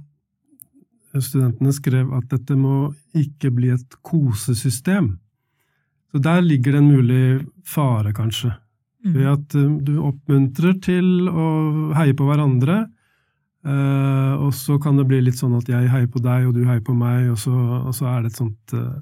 studentene 1.20 1.74
skrev 1.76 2.14
at 2.18 2.32
dette 2.32 2.58
må 2.58 2.90
ikke 3.18 3.52
bli 3.54 3.74
et 3.76 4.00
kosesystem. 4.02 5.14
Så 6.12 6.24
der 6.24 6.42
ligger 6.44 6.74
det 6.74 6.82
en 6.82 6.90
mulig 6.90 7.26
fare, 7.68 8.16
kanskje. 8.16 8.56
Mm. 9.06 9.14
Ved 9.14 9.30
at 9.36 9.60
uh, 9.60 9.70
du 9.86 9.94
oppmuntrer 10.08 10.80
til 10.82 11.30
å 11.30 11.46
heie 12.00 12.18
på 12.18 12.26
hverandre, 12.26 12.86
uh, 13.68 14.34
og 14.42 14.54
så 14.58 14.78
kan 14.82 14.98
det 14.98 15.08
bli 15.10 15.22
litt 15.22 15.40
sånn 15.40 15.56
at 15.58 15.70
jeg 15.70 15.90
heier 15.92 16.10
på 16.12 16.22
deg, 16.24 16.48
og 16.48 16.56
du 16.58 16.66
heier 16.68 16.84
på 16.86 16.96
meg, 16.98 17.30
og 17.34 17.40
så, 17.42 17.54
og 17.54 17.94
så 17.98 18.10
er 18.12 18.24
det 18.24 18.32
et 18.32 18.42
sånt 18.42 18.76
uh, 18.78 19.00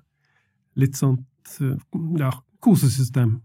litt 0.80 1.00
sånt 1.00 1.58
uh, 1.62 1.76
ja, 2.20 2.32
kosesystem. 2.64 3.38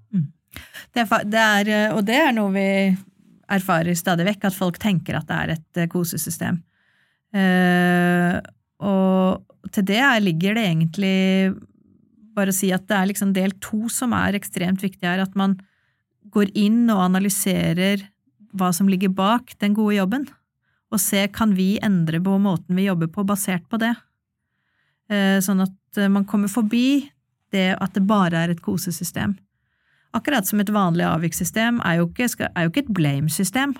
Det 0.94 1.02
er, 1.04 1.26
det 1.26 1.42
er, 1.42 1.72
og 1.96 2.04
det 2.06 2.20
er 2.20 2.32
noe 2.36 2.52
vi 2.54 2.68
erfarer 3.54 3.96
stadig 3.98 4.26
vekk, 4.28 4.48
at 4.48 4.56
folk 4.56 4.78
tenker 4.82 5.18
at 5.18 5.26
det 5.28 5.38
er 5.40 5.54
et 5.56 5.80
kosesystem. 5.92 6.60
Og 8.84 9.70
til 9.74 9.86
det 9.90 9.98
er- 9.98 10.22
ligger 10.22 10.54
det 10.54 10.64
egentlig 10.64 11.56
bare 12.34 12.50
å 12.50 12.54
si 12.54 12.70
at 12.72 12.86
det 12.86 12.96
er 12.96 13.06
liksom 13.10 13.32
del 13.34 13.52
to 13.62 13.88
som 13.88 14.12
er 14.12 14.38
ekstremt 14.38 14.82
viktig 14.82 15.06
her, 15.06 15.22
at 15.22 15.34
man 15.34 15.58
går 16.34 16.50
inn 16.54 16.88
og 16.90 17.02
analyserer 17.04 18.02
hva 18.54 18.72
som 18.74 18.88
ligger 18.90 19.12
bak 19.14 19.54
den 19.58 19.74
gode 19.74 19.96
jobben, 19.98 20.28
og 20.94 21.02
se 21.02 21.26
kan 21.34 21.54
vi 21.56 21.74
endre 21.82 22.20
på 22.22 22.36
måten 22.42 22.78
vi 22.78 22.86
jobber 22.86 23.10
på 23.12 23.26
basert 23.26 23.66
på 23.70 23.80
det. 23.82 23.94
Eh, 25.10 25.40
Sånn 25.44 25.64
at 25.64 25.98
eh, 25.98 26.10
man 26.12 26.26
kommer 26.28 26.52
forbi 26.52 27.10
det 27.54 27.74
at 27.78 27.96
det 27.96 28.04
bare 28.06 28.44
er 28.44 28.54
et 28.54 28.62
kosesystem. 28.62 29.36
Akkurat 30.14 30.46
som 30.46 30.62
et 30.62 30.70
vanlig 30.70 31.06
avvikssystem 31.08 31.80
er 31.82 31.98
jo 31.98 32.08
ikke, 32.08 32.46
er 32.46 32.66
jo 32.66 32.70
ikke 32.70 32.84
et 32.84 32.94
blame-system. 32.94 33.74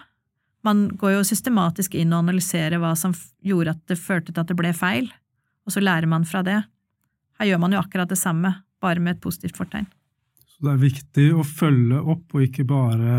Man 0.66 0.86
går 0.98 1.18
jo 1.18 1.26
systematisk 1.28 1.94
inn 1.94 2.14
og 2.14 2.24
analyserer 2.24 2.80
hva 2.82 2.94
som 2.98 3.14
gjorde 3.44 3.76
at 3.76 3.82
det 3.90 4.00
førte 4.00 4.32
til 4.32 4.42
at 4.42 4.50
det 4.50 4.58
ble 4.58 4.72
feil, 4.74 5.10
og 5.64 5.74
så 5.74 5.82
lærer 5.84 6.10
man 6.10 6.26
fra 6.26 6.42
det. 6.46 6.62
Her 7.38 7.50
gjør 7.50 7.60
man 7.62 7.76
jo 7.76 7.82
akkurat 7.82 8.10
det 8.10 8.18
samme, 8.18 8.50
bare 8.82 9.02
med 9.02 9.16
et 9.16 9.22
positivt 9.22 9.58
fortegn. 9.60 9.86
Så 10.48 10.66
det 10.66 10.72
er 10.72 10.82
viktig 10.82 11.28
å 11.34 11.44
følge 11.46 12.00
opp, 12.00 12.26
og 12.34 12.46
ikke 12.46 12.66
bare 12.66 13.14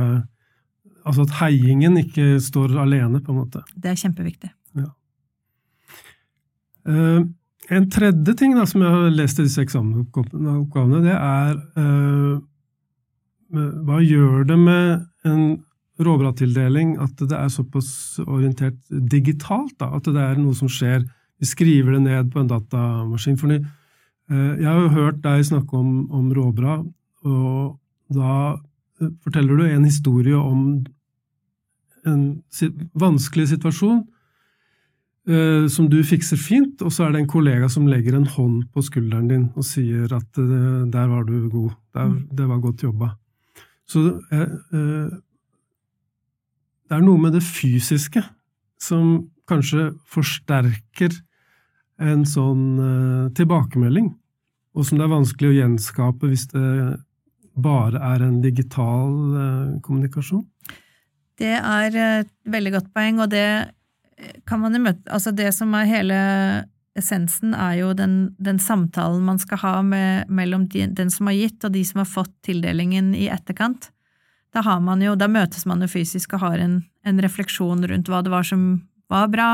Altså 1.05 1.25
at 1.27 1.35
heiingen 1.39 1.99
ikke 2.01 2.39
står 2.41 2.73
alene, 2.81 3.21
på 3.21 3.33
en 3.33 3.43
måte. 3.43 3.61
Det 3.77 3.91
er 3.91 3.99
kjempeviktig. 3.99 4.49
Eh, 6.85 7.21
en 7.75 7.85
tredje 7.89 8.35
ting 8.37 8.53
da, 8.53 8.65
som 8.69 8.83
jeg 8.85 8.93
har 8.93 9.13
lest 9.13 9.39
i 9.41 9.45
disse 9.47 9.63
eksamensoppgavene, 9.63 11.01
det 11.05 11.15
er 11.15 11.55
uh, 11.81 12.35
Hva 13.55 14.01
gjør 14.03 14.43
det 14.49 14.57
med 14.59 15.05
en 15.25 15.45
råbra-tildeling 16.05 16.95
at 17.01 17.23
det 17.23 17.37
er 17.37 17.49
såpass 17.49 18.19
orientert 18.25 18.77
digitalt? 18.89 19.73
Da, 19.79 19.89
at 19.97 20.05
det 20.05 20.21
er 20.21 20.37
noe 20.37 20.53
som 20.57 20.69
skjer 20.69 21.07
Vi 21.41 21.49
skriver 21.49 21.95
det 21.95 22.03
ned 22.05 22.29
på 22.31 22.43
en 22.43 22.51
datamaskin. 22.51 23.39
Fordi, 23.41 23.57
uh, 24.29 24.53
jeg 24.61 24.69
har 24.69 24.83
jo 24.83 24.93
hørt 24.99 25.23
deg 25.25 25.47
snakke 25.49 25.81
om, 25.81 26.05
om 26.13 26.29
råbra, 26.37 26.77
og 27.25 27.79
da 28.13 28.59
forteller 29.25 29.57
du 29.57 29.65
en 29.65 29.87
historie 29.89 30.37
om 30.37 30.85
en 32.05 32.23
vanskelig 32.99 33.49
situasjon 33.53 34.03
eh, 35.29 35.67
som 35.71 35.89
du 35.89 35.99
fikser 36.05 36.39
fint, 36.39 36.81
og 36.85 36.93
så 36.93 37.05
er 37.05 37.15
det 37.15 37.23
en 37.23 37.31
kollega 37.31 37.69
som 37.71 37.87
legger 37.89 38.17
en 38.17 38.29
hånd 38.29 38.63
på 38.73 38.83
skulderen 38.85 39.29
din 39.31 39.45
og 39.55 39.67
sier 39.67 40.11
at 40.13 40.41
eh, 40.41 40.85
'der 40.91 41.07
var 41.11 41.23
du 41.23 41.49
god', 41.49 41.77
der, 41.93 42.15
det 42.31 42.49
var 42.49 42.63
godt 42.63 42.83
jobba. 42.83 43.15
Så 43.87 44.21
eh, 44.31 44.41
eh, 44.73 45.09
det 46.85 46.97
er 46.97 47.01
noe 47.05 47.17
med 47.21 47.33
det 47.33 47.43
fysiske 47.43 48.21
som 48.81 49.31
kanskje 49.49 49.93
forsterker 50.09 51.13
en 52.01 52.25
sånn 52.27 52.63
eh, 52.81 53.33
tilbakemelding, 53.37 54.11
og 54.75 54.85
som 54.85 54.99
det 54.99 55.05
er 55.05 55.13
vanskelig 55.13 55.51
å 55.51 55.57
gjenskape 55.59 56.29
hvis 56.29 56.47
det 56.51 56.69
bare 57.55 58.01
er 58.03 58.25
en 58.25 58.41
digital 58.43 59.13
eh, 59.39 59.77
kommunikasjon. 59.85 60.43
Det 61.39 61.55
er 61.57 61.97
et 61.99 62.31
veldig 62.47 62.77
godt 62.77 62.93
poeng, 62.95 63.19
og 63.23 63.31
det 63.33 63.47
kan 64.47 64.61
man 64.61 64.75
jo 64.75 64.81
møte 64.85 65.11
Altså, 65.11 65.33
det 65.35 65.51
som 65.55 65.73
er 65.75 65.89
hele 65.89 66.19
essensen, 66.95 67.53
er 67.53 67.81
jo 67.81 67.91
den, 67.97 68.35
den 68.39 68.59
samtalen 68.61 69.25
man 69.27 69.39
skal 69.41 69.59
ha 69.59 69.73
med, 69.83 70.29
mellom 70.31 70.69
de, 70.71 70.85
den 70.95 71.11
som 71.11 71.27
har 71.27 71.35
gitt, 71.35 71.59
og 71.67 71.73
de 71.75 71.83
som 71.83 71.99
har 72.01 72.07
fått 72.07 72.31
tildelingen 72.47 73.11
i 73.17 73.27
etterkant. 73.27 73.89
Da, 74.55 74.63
jo, 75.03 75.17
da 75.19 75.27
møtes 75.27 75.65
man 75.67 75.83
jo 75.83 75.89
fysisk 75.91 76.37
og 76.37 76.45
har 76.45 76.61
en, 76.63 76.77
en 77.03 77.19
refleksjon 77.19 77.83
rundt 77.91 78.07
hva 78.07 78.21
det 78.23 78.31
var 78.31 78.47
som 78.47 78.85
var 79.11 79.27
bra, 79.27 79.49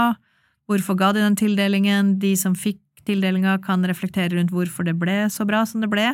hvorfor 0.69 0.95
ga 0.99 1.09
de 1.15 1.23
den 1.25 1.39
tildelingen, 1.39 2.19
de 2.21 2.35
som 2.37 2.53
fikk 2.53 2.79
tildelinga 3.09 3.57
kan 3.65 3.81
reflektere 3.89 4.35
rundt 4.35 4.53
hvorfor 4.53 4.85
det 4.85 4.93
ble 5.01 5.25
så 5.33 5.47
bra 5.49 5.63
som 5.65 5.81
det 5.81 5.89
ble, 5.89 6.11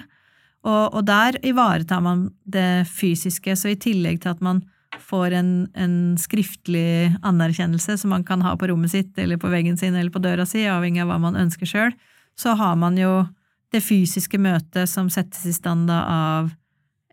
og, 0.63 0.95
og 0.95 1.03
der 1.07 1.35
ivaretar 1.45 1.99
man 2.03 2.29
det 2.47 2.87
fysiske, 2.87 3.53
så 3.59 3.73
i 3.73 3.79
tillegg 3.79 4.23
til 4.23 4.31
at 4.31 4.41
man 4.43 4.63
får 5.03 5.35
en, 5.37 5.51
en 5.73 5.95
skriftlig 6.19 7.13
anerkjennelse 7.25 7.97
som 7.97 8.13
man 8.13 8.25
kan 8.27 8.43
ha 8.45 8.55
på 8.57 8.69
rommet 8.71 8.91
sitt 8.91 9.17
eller 9.17 9.39
på 9.41 9.51
veggen 9.51 9.77
sin 9.77 9.95
eller 9.95 10.11
på 10.13 10.21
døra 10.23 10.45
si, 10.45 10.65
avhengig 10.69 11.03
av 11.03 11.11
hva 11.11 11.19
man 11.21 11.39
ønsker 11.39 11.69
sjøl, 11.69 11.95
så 12.37 12.55
har 12.59 12.75
man 12.79 12.97
jo 12.99 13.25
det 13.73 13.83
fysiske 13.83 14.39
møtet 14.39 14.89
som 14.89 15.09
settes 15.11 15.45
i 15.45 15.55
stand 15.55 15.91
av 15.91 16.51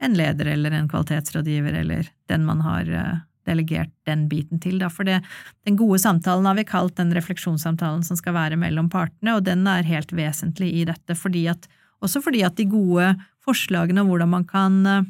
en 0.04 0.16
leder 0.16 0.52
eller 0.52 0.74
en 0.74 0.88
kvalitetsrådgiver 0.90 1.80
eller 1.80 2.10
den 2.30 2.44
man 2.46 2.60
har 2.64 2.90
eh, 2.90 3.22
delegert 3.48 3.92
den 4.08 4.26
biten 4.28 4.60
til. 4.62 4.82
For 4.92 5.06
det, 5.08 5.20
den 5.66 5.78
gode 5.80 6.00
samtalen 6.02 6.46
har 6.48 6.58
vi 6.58 6.66
kalt 6.68 6.96
den 7.00 7.12
refleksjonssamtalen 7.14 8.04
som 8.06 8.18
skal 8.20 8.36
være 8.36 8.58
mellom 8.60 8.90
partene, 8.92 9.36
og 9.36 9.44
den 9.46 9.66
er 9.70 9.86
helt 9.88 10.12
vesentlig 10.16 10.72
i 10.80 10.84
dette, 10.88 11.18
fordi 11.18 11.48
at 11.52 11.70
Også 12.04 12.20
fordi 12.20 12.42
at 12.44 12.56
de 12.58 12.66
gode 12.68 13.14
forslagene 13.40 14.02
om 14.02 14.08
hvordan 14.10 14.28
man 14.28 14.44
kan 14.44 14.74
eh, 14.86 15.06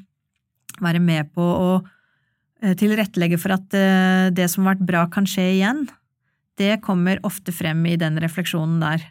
være 0.81 1.01
med 1.03 1.33
på 1.35 1.43
å 1.43 1.71
tilrettelegge 2.79 3.38
for 3.40 3.57
at 3.57 3.77
eh, 3.77 4.31
det 4.35 4.48
som 4.53 4.64
har 4.64 4.74
vært 4.74 4.88
bra, 4.88 5.05
kan 5.12 5.29
skje 5.29 5.44
igjen, 5.59 5.85
det 6.61 6.79
kommer 6.85 7.20
ofte 7.27 7.53
frem 7.53 7.85
i 7.90 7.98
den 8.00 8.16
refleksjonen 8.22 8.79
der, 8.83 9.11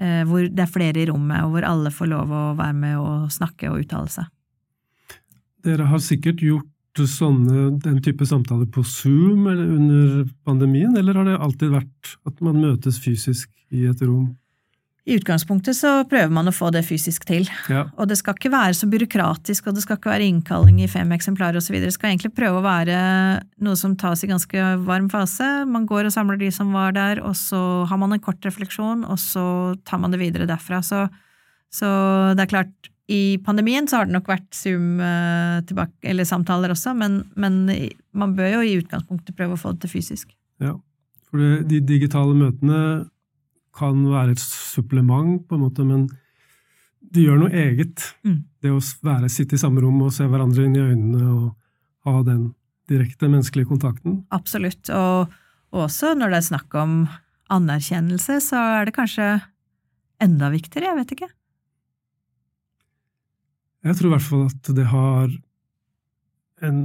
hvor 0.00 0.46
det 0.48 0.62
er 0.62 0.70
flere 0.70 1.02
i 1.02 1.08
rommet, 1.10 1.42
og 1.44 1.50
hvor 1.52 1.64
alle 1.66 1.90
får 1.92 2.08
lov 2.08 2.30
å 2.32 2.44
være 2.56 2.76
med 2.78 2.94
og 2.96 3.26
snakke 3.34 3.68
og 3.68 3.82
uttale 3.82 4.08
seg. 4.08 4.30
Dere 5.66 5.88
har 5.90 6.00
sikkert 6.00 6.40
gjort 6.40 7.02
sånne, 7.10 7.66
den 7.84 8.00
type 8.04 8.24
samtaler 8.24 8.70
på 8.72 8.82
Zoom 8.86 9.46
under 9.50 10.24
pandemien, 10.48 10.96
eller 10.96 11.18
har 11.18 11.28
det 11.28 11.36
alltid 11.36 11.74
vært 11.74 12.14
at 12.30 12.40
man 12.40 12.62
møtes 12.62 13.02
fysisk 13.02 13.50
i 13.70 13.84
et 13.90 14.00
rom? 14.02 14.30
I 15.08 15.16
utgangspunktet 15.16 15.78
så 15.78 15.90
prøver 16.08 16.32
man 16.34 16.50
å 16.50 16.52
få 16.52 16.68
det 16.74 16.82
fysisk 16.84 17.24
til. 17.28 17.46
Ja. 17.72 17.86
Og 17.96 18.10
det 18.10 18.18
skal 18.20 18.36
ikke 18.36 18.52
være 18.52 18.76
så 18.76 18.88
byråkratisk, 18.90 19.66
og 19.66 19.76
det 19.76 19.84
skal 19.84 19.96
ikke 19.96 20.12
være 20.12 20.26
innkalling 20.28 20.82
i 20.84 20.90
fem 20.92 21.08
eksemplarer 21.16 21.56
osv. 21.56 21.78
Det 21.80 21.92
skal 21.94 22.12
egentlig 22.12 22.34
prøve 22.36 22.60
å 22.60 22.66
være 22.66 22.98
noe 23.64 23.78
som 23.80 23.96
tas 24.00 24.20
i 24.24 24.30
ganske 24.30 24.66
varm 24.84 25.08
fase. 25.12 25.48
Man 25.70 25.86
går 25.88 26.10
og 26.10 26.14
samler 26.14 26.40
de 26.40 26.50
som 26.52 26.74
var 26.76 26.92
der, 26.96 27.22
og 27.24 27.32
så 27.38 27.60
har 27.88 28.00
man 28.00 28.12
en 28.12 28.22
kort 28.22 28.44
refleksjon, 28.44 29.06
og 29.08 29.16
så 29.22 29.44
tar 29.88 30.02
man 30.02 30.12
det 30.12 30.20
videre 30.20 30.48
derfra. 30.50 30.82
Så, 30.84 31.06
så 31.72 31.90
det 32.36 32.44
er 32.44 32.52
klart, 32.52 32.90
i 33.10 33.40
pandemien 33.42 33.88
så 33.90 34.02
har 34.02 34.06
det 34.10 34.14
nok 34.14 34.28
vært 34.30 34.52
Zoom 34.54 35.00
eh, 35.02 35.62
tilbake, 35.66 35.96
eller 36.12 36.28
samtaler 36.28 36.76
også, 36.76 36.92
men, 36.94 37.22
men 37.40 37.64
man 38.12 38.36
bør 38.36 38.58
jo 38.58 38.60
i 38.68 38.76
utgangspunktet 38.78 39.34
prøve 39.38 39.56
å 39.56 39.62
få 39.64 39.72
det 39.74 39.86
til 39.86 39.96
fysisk. 39.96 40.36
Ja, 40.62 40.76
for 41.30 41.64
de 41.66 41.80
digitale 41.88 42.36
møtene 42.36 43.08
kan 43.76 44.02
være 44.10 44.34
et 44.34 44.42
supplement, 44.42 45.40
på 45.46 45.56
en 45.56 45.64
måte, 45.64 45.86
men 45.86 46.08
de 47.00 47.24
gjør 47.26 47.40
noe 47.42 47.52
eget. 47.56 48.04
Mm. 48.26 48.42
Det 48.62 48.72
å 48.74 48.80
være, 49.06 49.30
sitte 49.32 49.56
i 49.56 49.62
samme 49.62 49.82
rom 49.82 50.00
og 50.04 50.14
se 50.14 50.26
hverandre 50.28 50.66
inn 50.66 50.76
i 50.76 50.84
øynene 50.84 51.24
og 51.30 52.08
ha 52.08 52.22
den 52.26 52.50
direkte 52.90 53.28
menneskelige 53.30 53.70
kontakten. 53.70 54.22
Absolutt, 54.34 54.90
og, 54.94 55.30
og 55.74 55.84
også 55.86 56.14
når 56.18 56.32
det 56.32 56.40
er 56.40 56.48
snakk 56.50 56.78
om 56.78 56.94
anerkjennelse, 57.50 58.40
så 58.44 58.62
er 58.78 58.88
det 58.88 58.96
kanskje 58.96 59.28
enda 60.22 60.50
viktigere, 60.52 60.90
jeg 60.90 61.00
vet 61.00 61.14
ikke. 61.16 61.30
Jeg 63.86 63.96
tror 63.96 64.10
i 64.10 64.12
hvert 64.12 64.26
fall 64.26 64.42
at 64.50 64.72
det 64.76 64.86
har 64.90 65.30
en, 66.66 66.80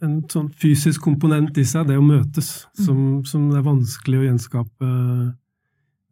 en 0.00 0.14
sånn 0.32 0.48
fysisk 0.56 1.02
komponent 1.04 1.58
i 1.60 1.66
seg, 1.68 1.90
det 1.90 1.98
å 2.00 2.06
møtes, 2.06 2.64
mm. 2.78 2.84
som, 2.86 3.02
som 3.28 3.50
det 3.50 3.60
er 3.60 3.66
vanskelig 3.66 4.22
å 4.22 4.26
gjenskape 4.30 4.92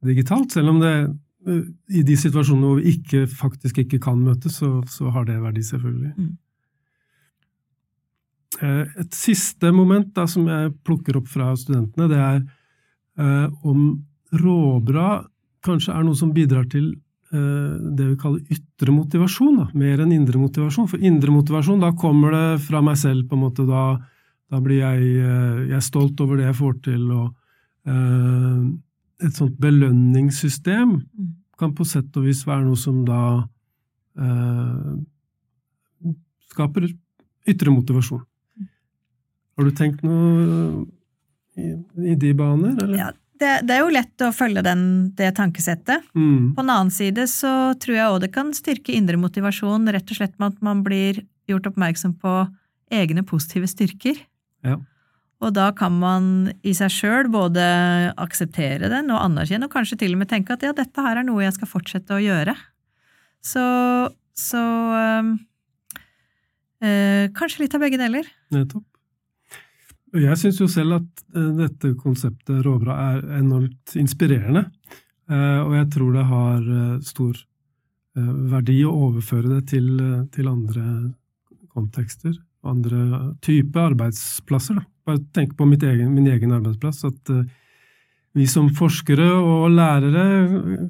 digitalt. 0.05 0.53
Selv 0.53 0.75
om 0.75 0.81
det 0.83 0.95
eh, 1.47 1.63
i 2.01 2.03
de 2.07 2.17
situasjonene 2.19 2.67
hvor 2.67 2.83
vi 2.83 2.97
ikke, 2.97 3.27
faktisk 3.31 3.79
ikke 3.85 4.01
kan 4.03 4.21
møtes, 4.21 4.59
så, 4.61 4.81
så 4.91 5.13
har 5.15 5.29
det 5.29 5.39
verdi, 5.43 5.65
selvfølgelig. 5.67 6.13
Mm. 6.17 6.35
Eh, 8.63 8.85
et 9.03 9.17
siste 9.17 9.73
moment 9.75 10.13
da, 10.17 10.27
som 10.31 10.47
jeg 10.49 10.75
plukker 10.87 11.19
opp 11.21 11.29
fra 11.31 11.53
studentene, 11.59 12.09
det 12.13 12.21
er 12.21 12.39
eh, 13.21 13.49
om 13.67 13.89
råbra 14.37 15.25
kanskje 15.67 15.95
er 15.95 16.07
noe 16.07 16.17
som 16.19 16.33
bidrar 16.35 16.67
til 16.71 16.91
eh, 17.35 17.75
det 17.99 18.11
vi 18.13 18.19
kaller 18.21 18.55
ytre 18.55 18.95
motivasjon, 18.95 19.61
da, 19.61 19.67
mer 19.79 20.03
enn 20.05 20.15
indre 20.15 20.41
motivasjon. 20.41 20.89
For 20.91 21.03
indre 21.03 21.35
motivasjon, 21.35 21.83
da 21.83 21.93
kommer 21.99 22.37
det 22.37 22.47
fra 22.67 22.83
meg 22.85 22.99
selv, 23.01 23.27
på 23.29 23.37
en 23.37 23.45
måte. 23.47 23.67
Da, 23.69 23.85
da 24.53 24.63
blir 24.63 24.83
jeg, 24.83 25.13
eh, 25.21 25.63
jeg 25.73 25.79
er 25.81 25.87
stolt 25.87 26.21
over 26.25 26.41
det 26.41 26.49
jeg 26.51 26.61
får 26.61 26.77
til, 26.87 27.07
og 27.11 27.27
eh, 27.91 28.61
et 29.25 29.37
sånt 29.37 29.57
belønningssystem 29.61 30.97
mm. 31.01 31.29
kan 31.61 31.75
på 31.77 31.87
sett 31.89 32.17
og 32.19 32.27
vis 32.29 32.43
være 32.47 32.67
noe 32.67 32.79
som 32.81 33.03
da 33.07 33.21
eh, 34.21 34.97
skaper 36.53 36.89
ytre 37.47 37.73
motivasjon. 37.73 38.25
Har 39.57 39.65
du 39.65 39.73
tenkt 39.77 40.03
noe 40.05 40.85
i, 41.57 41.73
i 42.13 42.17
de 42.21 42.33
baner, 42.37 42.77
eller? 42.77 42.99
Ja, 42.99 43.13
det, 43.41 43.53
det, 43.69 43.77
er 43.77 43.85
jo 43.85 43.93
lett 43.93 44.25
å 44.25 44.33
følge 44.37 44.63
den, 44.65 44.83
det 45.17 45.31
tankesettet. 45.37 46.05
Mm. 46.17 46.53
På 46.57 46.65
den 46.65 46.73
annen 46.73 46.93
side 46.93 47.27
så 47.33 47.53
tror 47.81 47.97
jeg 47.97 48.13
òg 48.13 48.21
det 48.25 48.33
kan 48.35 48.53
styrke 48.57 48.95
indre 48.97 49.21
motivasjon, 49.21 49.89
rett 49.93 50.13
og 50.13 50.21
slett 50.21 50.37
med 50.41 50.55
at 50.55 50.63
man 50.65 50.83
blir 50.85 51.23
gjort 51.49 51.69
oppmerksom 51.71 52.17
på 52.21 52.37
egne 52.93 53.25
positive 53.27 53.69
styrker. 53.71 54.21
Ja. 54.67 54.79
Og 55.45 55.53
da 55.53 55.69
kan 55.77 55.93
man 56.01 56.29
i 56.65 56.73
seg 56.77 56.93
sjøl 56.93 57.29
både 57.33 57.65
akseptere 58.17 58.89
den 58.93 59.13
og 59.13 59.21
anerkjenne, 59.21 59.69
og 59.69 59.75
kanskje 59.75 59.99
til 60.01 60.17
og 60.17 60.23
med 60.23 60.31
tenke 60.31 60.55
at 60.57 60.65
ja, 60.65 60.73
dette 60.77 61.05
her 61.05 61.21
er 61.21 61.27
noe 61.27 61.45
jeg 61.45 61.57
skal 61.59 61.69
fortsette 61.69 62.17
å 62.17 62.23
gjøre. 62.23 62.55
Så, 63.45 63.65
så 64.33 64.63
øh, 64.97 65.33
øh, 66.83 67.25
kanskje 67.37 67.67
litt 67.67 67.77
av 67.77 67.85
begge 67.85 68.01
deler. 68.01 68.31
Nettopp. 68.55 68.87
Jeg 70.17 70.39
syns 70.41 70.63
jo 70.63 70.69
selv 70.71 71.03
at 71.03 71.25
uh, 71.37 71.51
dette 71.59 71.91
konseptet 72.01 72.63
råbra 72.65 72.95
er 73.11 73.25
enormt 73.37 73.93
inspirerende. 74.01 74.63
Uh, 75.29 75.61
og 75.67 75.75
jeg 75.77 75.89
tror 75.93 76.15
det 76.15 76.25
har 76.31 76.73
stor 77.05 77.45
verdi 78.17 78.79
å 78.89 78.95
overføre 79.11 79.59
det 79.59 79.67
til, 79.75 79.91
til 80.33 80.47
andre 80.49 80.83
kontekster, 81.75 82.33
andre 82.65 83.35
typer 83.45 83.91
arbeidsplasser. 83.91 84.79
Da. 84.79 84.87
Bare 85.07 85.23
tenk 85.37 85.55
på 85.57 85.67
egen, 85.71 86.11
min 86.15 86.27
egen 86.27 86.53
arbeidsplass, 86.57 87.05
at 87.07 87.31
uh, 87.31 87.45
vi 88.37 88.47
som 88.51 88.69
forskere 88.75 89.29
og 89.39 89.71
lærere 89.71 90.25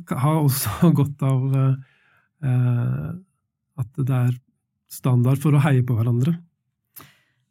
har 0.08 0.40
også 0.40 0.90
godt 0.98 1.22
av 1.26 1.44
uh, 1.52 3.12
at 3.76 3.90
det 4.00 4.16
er 4.16 4.34
standard 4.88 5.40
for 5.42 5.56
å 5.56 5.60
heie 5.64 5.84
på 5.84 5.96
hverandre. 5.98 6.38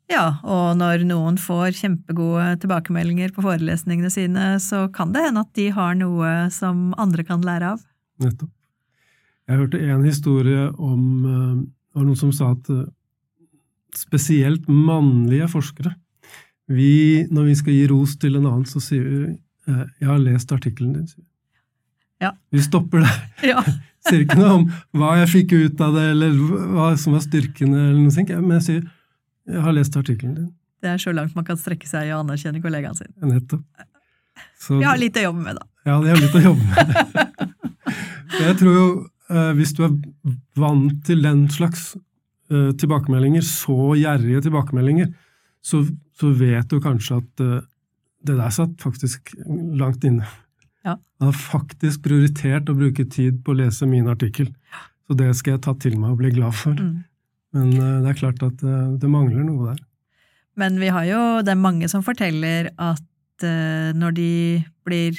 Ja, 0.10 0.38
og 0.46 0.78
når 0.78 1.04
noen 1.10 1.38
får 1.42 1.74
kjempegode 1.80 2.60
tilbakemeldinger 2.62 3.34
på 3.34 3.42
forelesningene 3.46 4.12
sine, 4.14 4.50
så 4.62 4.86
kan 4.94 5.14
det 5.14 5.24
hende 5.26 5.42
at 5.42 5.54
de 5.58 5.66
har 5.74 5.98
noe 5.98 6.34
som 6.54 6.92
andre 7.02 7.26
kan 7.26 7.46
lære 7.46 7.74
av. 7.74 7.82
Nettopp. 8.22 8.52
Jeg 9.50 9.62
hørte 9.62 9.82
en 9.82 10.06
historie 10.06 10.70
om 10.82 11.02
Det 11.22 12.00
var 12.00 12.06
noen 12.08 12.18
som 12.18 12.32
sa 12.34 12.52
at 12.54 12.70
spesielt 13.96 14.66
mannlige 14.70 15.50
forskere 15.52 15.94
vi, 16.68 17.26
når 17.32 17.50
vi 17.52 17.56
skal 17.60 17.76
gi 17.76 17.88
ros 17.92 18.16
til 18.22 18.38
en 18.40 18.48
annen, 18.48 18.66
så 18.70 18.82
sier 18.82 19.04
vi 19.04 19.22
eh, 19.32 19.86
'jeg 20.00 20.10
har 20.10 20.20
lest 20.20 20.52
artikkelen 20.52 20.96
din'. 20.96 21.26
Ja. 22.22 22.32
Vi 22.52 22.62
stopper 22.62 23.06
der. 23.06 23.18
Ja. 23.54 23.64
sier 24.06 24.22
ikke 24.22 24.38
noe 24.38 24.52
om 24.60 24.66
hva 24.94 25.16
jeg 25.18 25.30
fikk 25.30 25.54
ut 25.54 25.82
av 25.82 25.96
det, 25.98 26.12
eller 26.14 26.36
hva 26.76 26.92
som 26.98 27.14
var 27.14 27.24
styrkene, 27.26 27.90
eller 27.90 28.02
noe 28.04 28.14
sånt, 28.14 28.30
men 28.30 28.60
jeg 28.60 28.66
sier 28.70 28.84
'jeg 29.48 29.62
har 29.62 29.74
lest 29.74 29.98
artikkelen 29.98 30.36
din'. 30.36 30.54
Det 30.82 30.90
er 30.90 30.98
så 30.98 31.12
langt 31.12 31.36
man 31.36 31.46
kan 31.46 31.58
strekke 31.58 31.88
seg 31.88 32.08
i 32.08 32.14
å 32.14 32.22
anerkjenne 32.22 32.62
kollegaen 32.62 32.96
sin. 32.96 33.10
Nettopp. 33.22 33.64
Så, 34.60 34.78
vi 34.78 34.86
har 34.86 34.98
litt 34.98 35.18
å 35.18 35.24
jobbe 35.30 35.42
med, 35.42 35.56
da. 35.56 35.66
Ja, 35.86 36.00
vi 36.02 36.10
har 36.10 36.18
litt 36.18 36.36
å 36.36 36.44
jobbe 36.44 36.64
med. 36.64 37.56
jeg 38.46 38.58
tror 38.60 38.76
jo, 38.76 38.88
eh, 39.30 39.52
hvis 39.58 39.74
du 39.78 39.84
er 39.86 39.96
vant 40.60 41.06
til 41.06 41.22
den 41.26 41.46
slags 41.50 41.96
uh, 42.52 42.72
tilbakemeldinger, 42.78 43.46
så 43.46 43.96
gjerrige 43.98 44.46
tilbakemeldinger, 44.48 45.12
så, 45.66 45.84
så, 46.20 46.32
vet 46.32 46.70
du 46.72 46.80
kanskje 46.84 47.20
at 47.20 47.44
uh, 47.44 47.64
det 48.26 48.38
der 48.40 48.54
satt 48.54 48.76
faktisk 48.82 49.34
langt 49.78 50.06
inne. 50.08 50.28
Ja. 50.86 50.96
Jeg 51.20 51.28
har 51.28 51.36
faktisk 51.40 52.06
prioritert 52.06 52.70
å 52.70 52.78
bruke 52.78 53.06
tid 53.12 53.42
på 53.46 53.54
å 53.54 53.60
lese 53.60 53.88
min 53.90 54.08
artikkel. 54.10 54.52
Så 55.06 55.18
det 55.18 55.32
skal 55.38 55.56
jeg 55.56 55.66
ta 55.66 55.76
til 55.82 55.98
meg 56.00 56.14
og 56.14 56.22
bli 56.22 56.32
glad 56.34 56.56
for. 56.58 56.78
Mm. 56.78 57.04
Men 57.58 57.76
uh, 57.76 58.00
det 58.06 58.14
er 58.14 58.22
klart 58.22 58.42
at 58.46 58.64
uh, 58.66 58.96
det 59.02 59.12
mangler 59.12 59.46
noe 59.48 59.74
der. 59.74 59.84
Men 60.56 60.80
vi 60.80 60.90
har 60.96 61.06
jo, 61.10 61.22
det 61.44 61.52
er 61.52 61.60
mange 61.60 61.90
som 61.92 62.06
forteller 62.06 62.72
at 62.80 63.04
når 63.44 64.14
de 64.16 64.28
blir, 64.88 65.18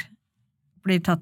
blir 0.81 1.03
tatt 1.05 1.21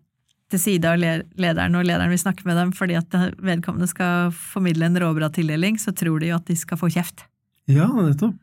til 0.54 0.60
side 0.62 0.87
av 0.87 1.00
lederen, 1.02 1.74
og 1.74 1.82
lederen 1.88 2.12
vil 2.12 2.20
snakke 2.22 2.46
med 2.46 2.54
dem 2.54 2.70
fordi 2.70 2.94
at 2.94 3.16
vedkommende 3.42 3.88
skal 3.90 4.30
formidle 4.30 4.87
en 4.87 5.00
råbra-tildeling, 5.02 5.74
så 5.82 5.90
tror 5.90 6.22
de 6.22 6.30
jo 6.30 6.38
at 6.38 6.46
de 6.46 6.54
skal 6.54 6.78
få 6.78 6.92
kjeft. 6.94 7.26
Ja, 7.66 7.88
nettopp 7.90 8.38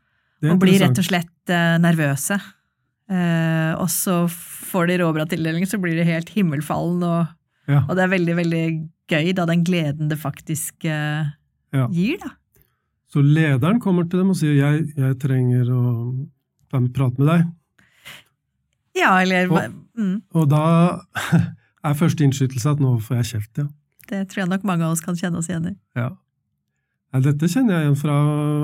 og 0.50 0.58
blir 0.62 0.80
rett 0.82 0.98
og 0.98 1.06
slett 1.06 1.54
uh, 1.54 1.78
nervøse. 1.82 2.38
Uh, 3.12 3.76
og 3.76 3.90
så 3.92 4.24
får 4.32 4.90
de 4.90 5.00
råbra-tildeling, 5.02 5.68
så 5.68 5.80
blir 5.82 5.98
de 6.00 6.08
helt 6.08 6.32
himmelfallen, 6.32 7.04
og, 7.04 7.32
ja. 7.68 7.84
og, 7.84 7.96
det 7.98 8.06
er 8.06 8.14
veldig, 8.14 8.36
veldig 8.40 8.66
gøy, 9.12 9.32
da, 9.36 9.46
den 9.50 9.66
gleden 9.68 10.12
det 10.12 10.20
faktisk 10.22 10.88
uh, 10.88 11.28
ja. 11.76 11.88
gir, 11.92 12.22
da. 12.24 12.34
Så 13.12 13.20
lederen 13.26 13.82
kommer 13.84 14.06
til 14.08 14.22
dem 14.22 14.32
og 14.32 14.38
sier 14.40 14.56
jeg, 14.56 14.86
jeg 14.96 15.18
trenger 15.20 15.68
å 15.76 15.82
prate 16.72 17.20
med 17.20 17.28
deg. 17.28 17.50
Ja, 18.96 19.12
eller 19.20 19.52
Og, 19.52 19.76
mm. 20.00 20.16
og 20.32 20.48
da 20.52 20.64
er 21.88 22.00
første 22.00 22.24
innskytelse 22.24 22.78
at 22.78 22.84
nå 22.84 22.96
får 23.04 23.22
jeg 23.22 23.32
kjeft, 23.34 23.64
ja. 23.66 23.68
Det 24.12 24.26
tror 24.32 24.44
jeg 24.44 24.52
nok 24.52 24.64
mange 24.68 24.84
av 24.88 24.96
oss 24.96 25.04
kan 25.04 25.16
kjenne 25.16 25.40
oss 25.40 25.48
igjen 25.52 25.70
i. 25.70 25.76
Ja. 25.96 26.10
Dette 27.12 27.50
kjenner 27.52 27.76
jeg 27.76 27.86
igjen 27.86 28.00
fra 28.00 28.16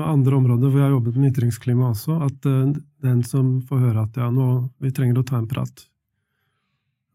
andre 0.08 0.38
områder 0.38 0.70
hvor 0.70 0.80
jeg 0.80 0.86
har 0.86 0.94
jobbet 0.94 1.16
med 1.20 1.34
ytringsklima 1.34 1.90
også, 1.90 2.16
at 2.24 2.48
eh, 2.48 2.70
den 3.04 3.20
som 3.28 3.58
får 3.68 3.82
høre 3.82 4.04
at 4.06 4.16
ja, 4.16 4.30
nå, 4.32 4.48
vi 4.80 4.92
trenger 4.96 5.20
å 5.20 5.26
ta 5.28 5.36
en 5.40 5.50
prat. 5.50 5.84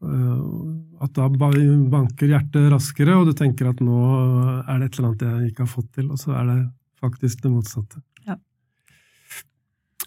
At 0.04 1.14
da 1.16 1.28
banker 1.32 2.28
hjertet 2.28 2.70
raskere, 2.72 3.16
og 3.16 3.30
du 3.30 3.34
tenker 3.36 3.70
at 3.70 3.80
nå 3.84 3.98
er 4.62 4.80
det 4.80 4.88
et 4.88 4.98
eller 4.98 5.08
annet 5.10 5.24
jeg 5.24 5.50
ikke 5.50 5.64
har 5.64 5.70
fått 5.70 5.90
til, 5.96 6.10
og 6.12 6.20
så 6.20 6.34
er 6.38 6.50
det 6.50 6.58
faktisk 7.00 7.42
det 7.44 7.52
motsatte. 7.52 8.00
Ja. 8.28 8.36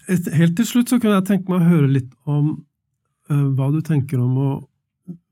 Helt 0.08 0.56
til 0.58 0.68
slutt 0.68 0.92
så 0.92 0.98
kunne 0.98 1.18
jeg 1.18 1.28
tenke 1.30 1.52
meg 1.52 1.62
å 1.62 1.70
høre 1.72 1.90
litt 1.98 2.12
om 2.28 2.52
uh, 3.30 3.48
hva 3.58 3.70
du 3.74 3.80
tenker 3.84 4.22
om 4.22 4.38
å 4.42 4.50